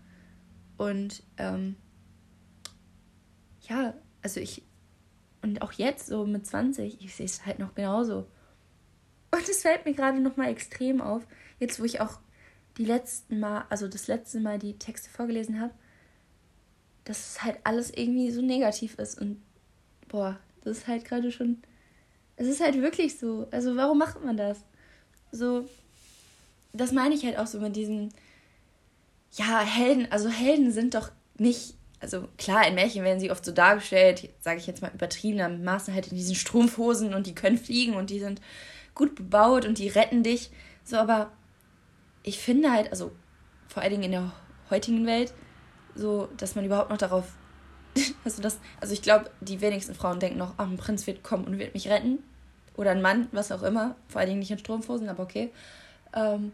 Und 0.76 1.22
ähm, 1.36 1.76
ja, 3.68 3.94
also 4.22 4.40
ich, 4.40 4.62
und 5.42 5.62
auch 5.62 5.72
jetzt 5.72 6.06
so 6.06 6.26
mit 6.26 6.46
20, 6.46 7.02
ich 7.02 7.14
sehe 7.14 7.26
es 7.26 7.46
halt 7.46 7.58
noch 7.58 7.74
genauso. 7.74 8.26
Und 9.30 9.48
es 9.48 9.62
fällt 9.62 9.84
mir 9.84 9.92
gerade 9.92 10.20
nochmal 10.20 10.48
extrem 10.48 11.00
auf, 11.00 11.26
jetzt 11.60 11.78
wo 11.80 11.84
ich 11.84 12.00
auch 12.00 12.18
die 12.78 12.84
letzten 12.84 13.40
Mal, 13.40 13.64
also 13.68 13.88
das 13.88 14.06
letzte 14.06 14.40
Mal 14.40 14.58
die 14.58 14.78
Texte 14.78 15.10
vorgelesen 15.10 15.60
habe, 15.60 15.74
dass 17.04 17.32
es 17.32 17.42
halt 17.42 17.58
alles 17.64 17.90
irgendwie 17.90 18.30
so 18.30 18.40
negativ 18.40 18.94
ist. 18.98 19.20
Und 19.20 19.42
boah, 20.08 20.38
das 20.62 20.78
ist 20.78 20.88
halt 20.88 21.04
gerade 21.04 21.30
schon 21.32 21.62
Es 22.36 22.46
ist 22.46 22.60
halt 22.60 22.80
wirklich 22.80 23.18
so. 23.18 23.48
Also 23.50 23.76
warum 23.76 23.98
macht 23.98 24.24
man 24.24 24.36
das? 24.36 24.58
So, 25.32 25.68
das 26.72 26.92
meine 26.92 27.14
ich 27.14 27.24
halt 27.24 27.38
auch 27.38 27.46
so 27.46 27.60
mit 27.60 27.76
diesem, 27.76 28.10
ja, 29.32 29.60
Helden, 29.60 30.06
also 30.10 30.28
Helden 30.28 30.72
sind 30.72 30.94
doch 30.94 31.10
nicht, 31.36 31.74
also 32.00 32.28
klar, 32.38 32.66
in 32.66 32.74
Märchen 32.74 33.04
werden 33.04 33.20
sie 33.20 33.30
oft 33.30 33.44
so 33.44 33.52
dargestellt, 33.52 34.30
sage 34.40 34.58
ich 34.58 34.66
jetzt 34.66 34.82
mal 34.82 34.92
übertriebenermaßen, 34.94 35.92
halt 35.94 36.08
in 36.08 36.16
diesen 36.16 36.34
Strumpfhosen 36.36 37.14
und 37.14 37.26
die 37.26 37.34
können 37.34 37.58
fliegen 37.58 37.94
und 37.94 38.10
die 38.10 38.20
sind 38.20 38.40
gut 38.94 39.14
bebaut 39.14 39.64
und 39.66 39.78
die 39.78 39.88
retten 39.88 40.22
dich. 40.22 40.50
So, 40.84 40.96
aber 40.96 41.32
ich 42.22 42.38
finde 42.38 42.72
halt, 42.72 42.90
also 42.90 43.12
vor 43.68 43.82
allen 43.82 43.92
Dingen 43.92 44.04
in 44.04 44.12
der 44.12 44.32
heutigen 44.70 45.06
Welt, 45.06 45.32
so, 45.94 46.28
dass 46.36 46.54
man 46.54 46.64
überhaupt 46.64 46.90
noch 46.90 46.98
darauf, 46.98 47.32
also 48.24 48.42
das, 48.42 48.58
also 48.80 48.92
ich 48.92 49.02
glaube, 49.02 49.30
die 49.40 49.60
wenigsten 49.60 49.94
Frauen 49.94 50.20
denken 50.20 50.38
noch, 50.38 50.54
ach, 50.56 50.68
ein 50.68 50.76
Prinz 50.76 51.06
wird 51.06 51.22
kommen 51.22 51.44
und 51.44 51.58
wird 51.58 51.74
mich 51.74 51.88
retten. 51.88 52.22
Oder 52.76 52.92
ein 52.92 53.02
Mann, 53.02 53.26
was 53.32 53.50
auch 53.50 53.64
immer. 53.64 53.96
Vor 54.06 54.20
allen 54.20 54.28
Dingen 54.28 54.38
nicht 54.38 54.52
in 54.52 54.58
Strumpfhosen, 54.58 55.08
aber 55.08 55.24
okay. 55.24 55.52
Ähm, 56.14 56.52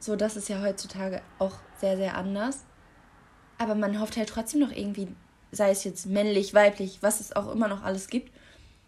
so, 0.00 0.16
das 0.16 0.36
ist 0.36 0.48
ja 0.48 0.62
heutzutage 0.62 1.20
auch 1.38 1.56
sehr, 1.78 1.98
sehr 1.98 2.16
anders. 2.16 2.64
Aber 3.58 3.74
man 3.74 4.00
hofft 4.00 4.16
halt 4.16 4.30
trotzdem 4.30 4.60
noch 4.60 4.72
irgendwie, 4.72 5.08
sei 5.50 5.70
es 5.70 5.84
jetzt 5.84 6.06
männlich, 6.06 6.54
weiblich, 6.54 6.98
was 7.02 7.20
es 7.20 7.36
auch 7.36 7.52
immer 7.52 7.68
noch 7.68 7.82
alles 7.82 8.08
gibt, 8.08 8.32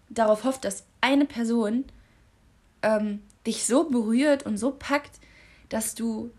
darauf 0.09 0.45
hofft, 0.45 0.65
dass 0.65 0.85
eine 1.03 1.27
Person 1.27 1.85
ähm, 2.83 3.23
dich 3.47 3.67
so 3.67 3.89
berührt 3.91 4.45
und 4.45 4.57
so 4.57 4.73
packt, 4.73 5.21
dass 5.69 5.95
du 5.95 6.31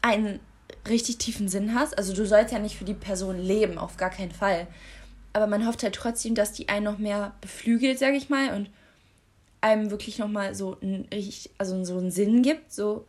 einen 0.00 0.40
richtig 0.88 1.18
tiefen 1.18 1.48
Sinn 1.48 1.74
hast. 1.74 1.96
Also 1.96 2.14
du 2.14 2.26
sollst 2.26 2.52
ja 2.52 2.58
nicht 2.58 2.76
für 2.76 2.84
die 2.84 2.94
Person 2.94 3.38
leben, 3.38 3.78
auf 3.78 3.96
gar 3.96 4.10
keinen 4.10 4.32
Fall. 4.32 4.66
Aber 5.32 5.46
man 5.46 5.66
hofft 5.66 5.82
halt 5.82 5.94
trotzdem, 5.94 6.34
dass 6.34 6.52
die 6.52 6.68
einen 6.68 6.84
noch 6.84 6.98
mehr 6.98 7.34
beflügelt, 7.40 7.98
sag 7.98 8.14
ich 8.14 8.28
mal, 8.28 8.54
und 8.54 8.70
einem 9.60 9.90
wirklich 9.90 10.18
nochmal 10.18 10.54
so 10.54 10.76
ein, 10.82 11.08
also 11.58 11.84
so 11.84 11.98
einen 11.98 12.10
Sinn 12.10 12.42
gibt, 12.42 12.72
so 12.72 13.06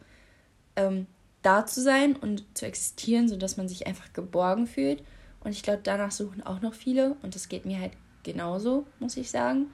ähm, 0.76 1.08
da 1.42 1.66
zu 1.66 1.82
sein 1.82 2.16
und 2.16 2.46
zu 2.58 2.66
existieren, 2.66 3.28
sodass 3.28 3.58
man 3.58 3.68
sich 3.68 3.88
einfach 3.88 4.14
geborgen 4.14 4.68
fühlt. 4.68 5.04
Und 5.44 5.52
ich 5.52 5.64
glaube, 5.64 5.82
danach 5.84 6.12
suchen 6.12 6.44
auch 6.44 6.62
noch 6.62 6.74
viele. 6.74 7.18
Und 7.22 7.36
das 7.36 7.50
geht 7.50 7.66
mir 7.66 7.80
halt 7.80 7.92
genauso, 8.24 8.86
muss 9.00 9.18
ich 9.18 9.30
sagen. 9.30 9.68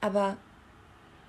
Aber 0.00 0.36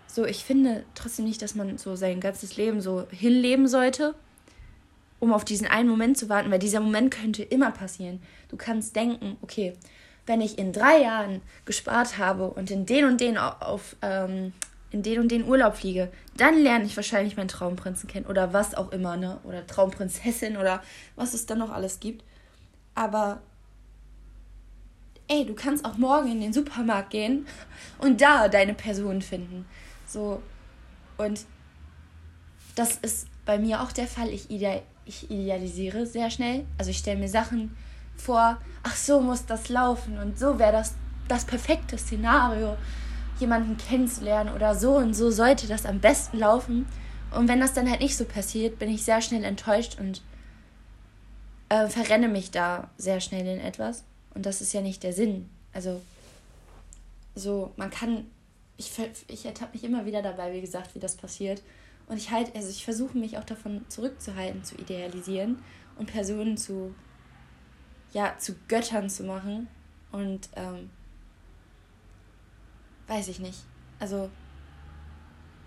so, 0.08 0.26
ich 0.26 0.44
finde 0.44 0.84
trotzdem 0.96 1.26
nicht, 1.26 1.42
dass 1.42 1.56
man 1.56 1.78
so 1.78 1.96
sein 1.96 2.20
ganzes 2.20 2.58
Leben 2.58 2.82
so 2.82 3.08
hinleben 3.10 3.68
sollte, 3.68 4.16
um 5.20 5.34
auf 5.34 5.46
diesen 5.46 5.68
einen 5.68 5.90
Moment 5.90 6.18
zu 6.18 6.30
warten, 6.30 6.52
weil 6.52 6.60
dieser 6.60 6.80
Moment 6.80 7.12
könnte 7.12 7.44
immer 7.44 7.72
passieren. 7.72 8.22
Du 8.50 8.58
kannst 8.58 8.96
denken, 8.96 9.38
okay, 9.42 9.74
wenn 10.26 10.42
ich 10.42 10.58
in 10.58 10.74
drei 10.74 11.02
Jahren 11.02 11.42
gespart 11.66 12.18
habe 12.18 12.50
und 12.50 12.72
in 12.72 12.86
den 12.86 13.06
und 13.06 13.22
den 13.22 13.38
auf 13.38 13.96
ähm, 14.02 14.54
in 14.92 15.04
den 15.04 15.20
und 15.20 15.30
den 15.30 15.46
Urlaub 15.46 15.76
fliege, 15.76 16.10
dann 16.38 16.58
lerne 16.58 16.86
ich 16.86 16.96
wahrscheinlich 16.96 17.36
meinen 17.36 17.50
Traumprinzen 17.50 18.08
kennen 18.08 18.28
oder 18.28 18.54
was 18.54 18.76
auch 18.76 18.94
immer, 18.94 19.18
ne? 19.18 19.40
Oder 19.44 19.68
Traumprinzessin 19.68 20.56
oder 20.58 20.82
was 21.18 21.34
es 21.34 21.46
dann 21.46 21.60
noch 21.60 21.72
alles 21.72 22.00
gibt. 22.00 22.24
Aber 22.94 23.42
ey, 25.28 25.46
du 25.46 25.54
kannst 25.54 25.84
auch 25.84 25.98
morgen 25.98 26.32
in 26.32 26.40
den 26.40 26.54
Supermarkt 26.54 27.10
gehen 27.10 27.46
und 28.00 28.22
da 28.22 28.48
deine 28.48 28.74
Person 28.74 29.22
finden. 29.22 29.66
So 30.08 30.42
und 31.18 31.46
das 32.76 32.98
ist 32.98 33.28
bei 33.46 33.58
mir 33.58 33.82
auch 33.82 33.92
der 33.92 34.08
Fall. 34.08 34.30
Ich, 34.30 34.50
ide 34.50 34.82
ich 35.06 35.30
idealisiere 35.30 36.06
sehr 36.06 36.30
schnell. 36.30 36.66
Also 36.78 36.92
ich 36.92 36.98
stelle 36.98 37.20
mir 37.20 37.30
Sachen 37.30 37.76
vor, 38.16 38.58
ach 38.84 38.96
so 38.96 39.22
muss 39.22 39.46
das 39.46 39.70
laufen 39.70 40.18
und 40.18 40.40
so 40.40 40.58
wäre 40.60 40.72
das 40.72 40.96
das 41.28 41.46
perfekte 41.46 41.98
Szenario, 41.98 42.78
jemanden 43.40 43.78
kennenzulernen 43.78 44.54
oder 44.54 44.76
so 44.76 44.98
und 44.98 45.14
so 45.14 45.32
sollte 45.32 45.68
das 45.68 45.86
am 45.86 46.00
besten 46.00 46.38
laufen. 46.38 46.86
Und 47.32 47.48
wenn 47.48 47.60
das 47.60 47.74
dann 47.74 47.90
halt 47.90 48.02
nicht 48.02 48.16
so 48.16 48.26
passiert, 48.26 48.80
bin 48.80 48.90
ich 48.90 49.04
sehr 49.04 49.22
schnell 49.22 49.44
enttäuscht 49.44 49.98
und 50.00 50.22
äh, 51.70 51.88
verrenne 51.88 52.28
mich 52.28 52.52
da 52.52 52.90
sehr 52.98 53.20
schnell 53.20 53.46
in 53.48 53.60
etwas. 53.60 54.04
Und 54.34 54.46
das 54.46 54.62
ist 54.62 54.74
ja 54.74 54.82
nicht 54.82 55.04
der 55.04 55.14
Sinn. 55.14 55.50
Also, 55.74 56.02
so, 57.34 57.74
man 57.76 57.90
kann, 57.90 58.26
ich, 58.78 58.92
ich 59.28 59.46
ertappe 59.46 59.74
mich 59.74 59.84
immer 59.84 60.06
wieder 60.06 60.22
dabei, 60.22 60.54
wie 60.54 60.62
gesagt, 60.62 60.96
wie 60.96 61.00
das 61.00 61.16
passiert. 61.16 61.62
Und 62.08 62.18
ich 62.18 62.32
halt, 62.32 62.56
also 62.56 62.70
ich 62.70 62.84
versuche 62.84 63.18
mich 63.18 63.38
auch 63.38 63.44
davon 63.44 63.86
zurückzuhalten, 63.90 64.64
zu 64.64 64.76
idealisieren 64.76 65.60
und 65.98 66.12
Personen 66.12 66.58
zu 66.58 66.94
ja, 68.16 68.38
zu 68.38 68.56
Göttern 68.70 69.10
zu 69.10 69.26
machen. 69.26 69.68
Und 70.12 70.50
ähm, 70.56 70.90
weiß 73.08 73.28
ich 73.28 73.40
nicht. 73.40 73.60
Also, 74.00 74.30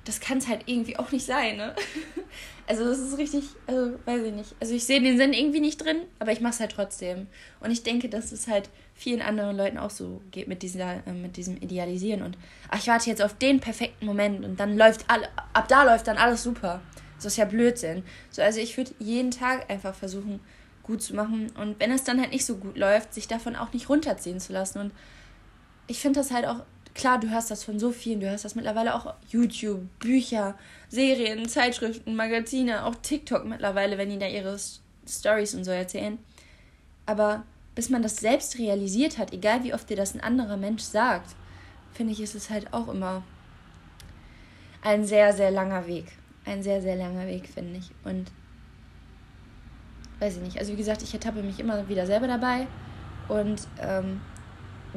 das 0.08 0.20
kann 0.20 0.38
es 0.38 0.48
halt 0.48 0.62
irgendwie 0.66 0.98
auch 0.98 1.12
nicht 1.12 1.26
sein, 1.26 1.56
ne? 1.56 1.74
Also, 2.70 2.84
das 2.84 2.98
ist 2.98 3.16
richtig, 3.16 3.44
also, 3.66 3.98
weiß 4.04 4.24
ich 4.24 4.34
nicht. 4.34 4.54
Also, 4.60 4.74
ich 4.74 4.84
sehe 4.84 5.00
den 5.00 5.16
Sinn 5.16 5.32
irgendwie 5.32 5.60
nicht 5.60 5.82
drin, 5.82 6.02
aber 6.18 6.32
ich 6.32 6.42
mache 6.42 6.52
es 6.52 6.60
halt 6.60 6.72
trotzdem. 6.72 7.26
Und 7.60 7.70
ich 7.70 7.82
denke, 7.82 8.10
dass 8.10 8.30
es 8.30 8.46
halt 8.46 8.68
vielen 8.94 9.22
anderen 9.22 9.56
Leuten 9.56 9.78
auch 9.78 9.88
so 9.88 10.20
geht 10.30 10.48
mit, 10.48 10.62
dieser, 10.62 11.06
äh, 11.06 11.12
mit 11.12 11.38
diesem 11.38 11.56
Idealisieren 11.56 12.20
und, 12.20 12.36
ach, 12.68 12.78
ich 12.78 12.86
warte 12.86 13.08
jetzt 13.08 13.22
auf 13.22 13.32
den 13.32 13.60
perfekten 13.60 14.04
Moment 14.04 14.44
und 14.44 14.60
dann 14.60 14.76
läuft 14.76 15.06
alle, 15.08 15.30
ab 15.54 15.66
da 15.68 15.82
läuft 15.84 16.08
dann 16.08 16.18
alles 16.18 16.42
super. 16.42 16.82
Das 17.16 17.24
ist 17.24 17.38
ja 17.38 17.46
Blödsinn. 17.46 18.02
So, 18.28 18.42
also, 18.42 18.60
ich 18.60 18.76
würde 18.76 18.92
jeden 18.98 19.30
Tag 19.30 19.70
einfach 19.70 19.94
versuchen, 19.94 20.40
gut 20.82 21.00
zu 21.00 21.14
machen. 21.14 21.50
Und 21.58 21.80
wenn 21.80 21.90
es 21.90 22.04
dann 22.04 22.20
halt 22.20 22.32
nicht 22.32 22.44
so 22.44 22.56
gut 22.56 22.76
läuft, 22.76 23.14
sich 23.14 23.28
davon 23.28 23.56
auch 23.56 23.72
nicht 23.72 23.88
runterziehen 23.88 24.40
zu 24.40 24.52
lassen. 24.52 24.78
Und 24.78 24.92
ich 25.86 26.00
finde 26.00 26.20
das 26.20 26.30
halt 26.30 26.46
auch, 26.46 26.64
klar, 26.98 27.18
du 27.18 27.30
hörst 27.30 27.50
das 27.50 27.64
von 27.64 27.78
so 27.78 27.92
vielen, 27.92 28.20
du 28.20 28.28
hörst 28.28 28.44
das 28.44 28.54
mittlerweile 28.54 28.94
auch 28.94 29.14
YouTube, 29.30 29.80
Bücher, 30.00 30.58
Serien, 30.88 31.48
Zeitschriften, 31.48 32.14
Magazine, 32.16 32.84
auch 32.84 32.96
TikTok 32.96 33.46
mittlerweile, 33.46 33.96
wenn 33.96 34.10
die 34.10 34.18
da 34.18 34.26
ihre 34.26 34.58
Stories 35.06 35.54
und 35.54 35.64
so 35.64 35.70
erzählen. 35.70 36.18
Aber 37.06 37.44
bis 37.74 37.88
man 37.88 38.02
das 38.02 38.16
selbst 38.16 38.58
realisiert 38.58 39.16
hat, 39.16 39.32
egal 39.32 39.62
wie 39.62 39.72
oft 39.72 39.88
dir 39.88 39.96
das 39.96 40.14
ein 40.14 40.20
anderer 40.20 40.56
Mensch 40.56 40.82
sagt, 40.82 41.36
finde 41.92 42.12
ich, 42.12 42.20
ist 42.20 42.34
es 42.34 42.50
halt 42.50 42.74
auch 42.74 42.88
immer 42.88 43.22
ein 44.82 45.04
sehr, 45.06 45.32
sehr 45.32 45.52
langer 45.52 45.86
Weg. 45.86 46.06
Ein 46.44 46.62
sehr, 46.62 46.82
sehr 46.82 46.96
langer 46.96 47.26
Weg, 47.26 47.48
finde 47.48 47.78
ich. 47.78 47.90
Und 48.04 48.30
weiß 50.18 50.36
ich 50.36 50.42
nicht. 50.42 50.58
Also 50.58 50.72
wie 50.72 50.76
gesagt, 50.76 51.02
ich 51.02 51.14
ertappe 51.14 51.42
mich 51.42 51.60
immer 51.60 51.88
wieder 51.88 52.06
selber 52.06 52.26
dabei 52.26 52.66
und 53.28 53.68
ähm, 53.80 54.20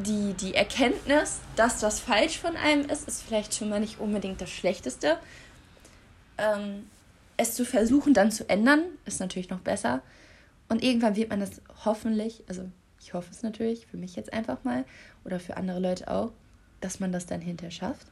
die, 0.01 0.33
die 0.33 0.55
Erkenntnis, 0.55 1.39
dass 1.55 1.79
das 1.79 1.99
falsch 1.99 2.39
von 2.39 2.55
einem 2.55 2.89
ist, 2.89 3.07
ist 3.07 3.23
vielleicht 3.23 3.53
schon 3.53 3.69
mal 3.69 3.79
nicht 3.79 3.99
unbedingt 3.99 4.41
das 4.41 4.49
Schlechteste. 4.49 5.17
Ähm, 6.37 6.87
es 7.37 7.55
zu 7.55 7.65
versuchen, 7.65 8.13
dann 8.13 8.31
zu 8.31 8.47
ändern, 8.49 8.83
ist 9.05 9.19
natürlich 9.19 9.49
noch 9.49 9.61
besser. 9.61 10.01
Und 10.69 10.83
irgendwann 10.83 11.15
wird 11.15 11.29
man 11.29 11.39
das 11.39 11.61
hoffentlich, 11.85 12.43
also 12.47 12.69
ich 12.99 13.13
hoffe 13.13 13.29
es 13.31 13.43
natürlich, 13.43 13.87
für 13.87 13.97
mich 13.97 14.15
jetzt 14.15 14.31
einfach 14.31 14.63
mal 14.63 14.85
oder 15.25 15.39
für 15.39 15.57
andere 15.57 15.79
Leute 15.79 16.09
auch, 16.09 16.31
dass 16.79 16.99
man 16.99 17.11
das 17.11 17.25
dann 17.25 17.41
hinterher 17.41 17.71
schafft. 17.71 18.07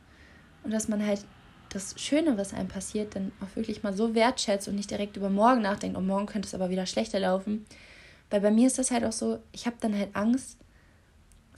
Und 0.63 0.71
dass 0.71 0.87
man 0.87 1.05
halt 1.05 1.25
das 1.69 1.95
Schöne, 1.97 2.37
was 2.37 2.53
einem 2.53 2.67
passiert, 2.67 3.15
dann 3.15 3.31
auch 3.41 3.55
wirklich 3.55 3.83
mal 3.83 3.93
so 3.93 4.15
wertschätzt 4.15 4.67
und 4.67 4.75
nicht 4.75 4.91
direkt 4.91 5.15
über 5.17 5.29
morgen 5.29 5.61
nachdenkt, 5.61 5.95
und 5.95 6.03
oh, 6.03 6.07
morgen 6.07 6.25
könnte 6.25 6.47
es 6.47 6.55
aber 6.55 6.69
wieder 6.69 6.85
schlechter 6.85 7.19
laufen. 7.19 7.65
Weil 8.29 8.41
bei 8.41 8.51
mir 8.51 8.67
ist 8.67 8.79
das 8.79 8.91
halt 8.91 9.03
auch 9.05 9.11
so, 9.11 9.39
ich 9.51 9.65
habe 9.65 9.77
dann 9.79 9.97
halt 9.97 10.15
Angst 10.15 10.57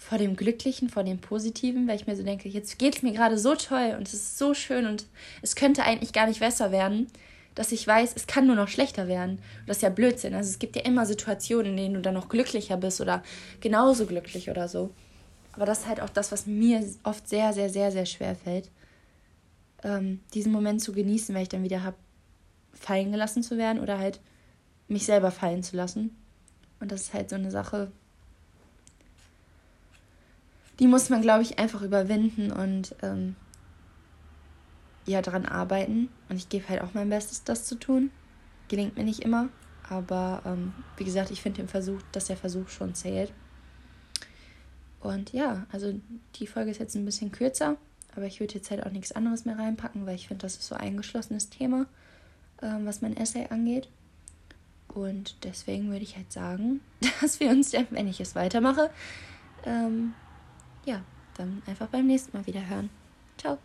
vor 0.02 0.18
dem 0.18 0.36
Glücklichen, 0.36 0.90
vor 0.90 1.04
dem 1.04 1.20
Positiven, 1.20 1.88
weil 1.88 1.96
ich 1.96 2.08
mir 2.08 2.16
so 2.16 2.24
denke, 2.24 2.50
jetzt 2.50 2.80
geht 2.80 2.98
es 2.98 3.02
mir 3.04 3.14
gerade 3.14 3.38
so 3.38 3.56
toll 3.56 3.96
und 3.98 4.08
es 4.08 4.14
ist 4.14 4.38
so 4.38 4.54
schön 4.54 4.88
und 4.88 5.06
es 5.42 5.56
könnte 5.56 5.84
eigentlich 5.84 6.12
gar 6.12 6.28
nicht 6.28 6.40
besser 6.40 6.72
werden, 6.72 7.08
dass 7.54 7.72
ich 7.72 7.86
weiß, 7.86 8.14
es 8.16 8.28
kann 8.28 8.48
nur 8.48 8.56
noch 8.56 8.68
schlechter 8.68 9.08
werden. 9.08 9.34
Und 9.60 9.68
das 9.70 9.78
ist 9.78 9.84
ja 9.84 9.90
Blödsinn. 9.90 10.34
Also 10.34 10.50
es 10.50 10.60
gibt 10.60 10.76
ja 10.76 10.84
immer 10.84 11.06
Situationen, 11.06 11.72
in 11.72 11.78
denen 11.78 11.94
du 11.96 12.02
dann 12.02 12.14
noch 12.14 12.30
glücklicher 12.30 12.78
bist 12.78 13.00
oder 13.00 13.24
genauso 13.60 14.06
glücklich 14.06 14.50
oder 14.50 14.68
so. 14.68 14.90
Aber 15.54 15.66
das 15.66 15.82
ist 15.82 15.88
halt 15.88 16.02
auch 16.02 16.10
das, 16.10 16.32
was 16.32 16.48
mir 16.48 16.84
oft 17.04 17.28
sehr, 17.28 17.54
sehr, 17.54 17.70
sehr, 17.70 17.92
sehr 17.92 18.06
schwer 18.06 18.36
fällt 18.36 18.70
ähm, 19.84 20.22
diesen 20.34 20.52
Moment 20.52 20.82
zu 20.82 20.94
genießen, 20.94 21.34
weil 21.36 21.44
ich 21.44 21.50
dann 21.50 21.64
wieder 21.64 21.84
habe, 21.84 21.98
fallen 22.74 23.12
gelassen 23.12 23.44
zu 23.44 23.58
werden 23.58 23.82
oder 23.82 24.00
halt 24.00 24.20
mich 24.88 25.06
selber 25.06 25.32
fallen 25.32 25.64
zu 25.64 25.76
lassen. 25.76 26.16
Und 26.80 26.92
das 26.92 27.02
ist 27.02 27.14
halt 27.14 27.30
so 27.30 27.36
eine 27.36 27.52
Sache, 27.52 27.92
die 30.82 30.88
muss 30.88 31.10
man, 31.10 31.22
glaube 31.22 31.44
ich, 31.44 31.60
einfach 31.60 31.84
überwinden 31.84 32.52
und 32.52 32.96
ähm, 33.04 33.36
ja, 35.06 35.22
daran 35.22 35.46
arbeiten. 35.46 36.10
Und 36.28 36.38
ich 36.38 36.50
gebe 36.50 36.68
halt 36.68 36.82
auch 36.82 36.96
mein 36.96 37.10
Bestes, 37.10 37.44
das 37.44 37.66
zu 37.66 37.76
tun. 37.76 38.10
Gelingt 38.68 38.98
mir 38.98 39.04
nicht 39.04 39.20
immer. 39.20 39.50
Aber 39.88 40.42
ähm, 40.44 40.74
wie 40.98 41.04
gesagt, 41.04 41.30
ich 41.30 41.44
finde 41.44 41.62
den 41.62 41.68
Versuch, 41.68 42.02
dass 42.12 42.26
der 42.26 42.38
Versuch 42.38 42.68
schon 42.70 42.96
zählt. 42.96 43.32
Und 45.02 45.34
ja, 45.34 45.68
also 45.72 45.94
die 46.36 46.48
Folge 46.48 46.72
ist 46.72 46.80
jetzt 46.80 46.96
ein 46.96 47.06
bisschen 47.06 47.32
kürzer. 47.32 47.78
Aber 48.16 48.26
ich 48.26 48.40
würde 48.40 48.56
jetzt 48.56 48.72
halt 48.72 48.84
auch 48.84 48.92
nichts 48.92 49.12
anderes 49.12 49.46
mehr 49.46 49.60
reinpacken, 49.60 50.08
weil 50.08 50.16
ich 50.16 50.28
finde, 50.28 50.42
das 50.42 50.56
ist 50.56 50.68
so 50.68 50.74
ein 50.74 50.98
geschlossenes 50.98 51.52
Thema, 51.52 51.86
ähm, 52.64 52.88
was 52.88 53.04
mein 53.04 53.16
Essay 53.16 53.46
angeht. 53.52 53.88
Und 54.88 55.36
deswegen 55.44 55.92
würde 55.92 56.04
ich 56.04 56.16
halt 56.16 56.32
sagen, 56.32 56.82
dass 57.22 57.40
wir 57.40 57.52
uns, 57.52 57.72
wenn 57.92 58.08
ich 58.08 58.20
es 58.20 58.34
weitermache, 58.34 58.90
ähm, 59.64 60.16
ja, 60.86 61.02
dann 61.38 61.62
einfach 61.66 61.88
beim 61.88 62.08
nächsten 62.08 62.38
Mal 62.38 62.46
wieder 62.46 62.68
hören. 62.68 62.90
Ciao. 63.38 63.58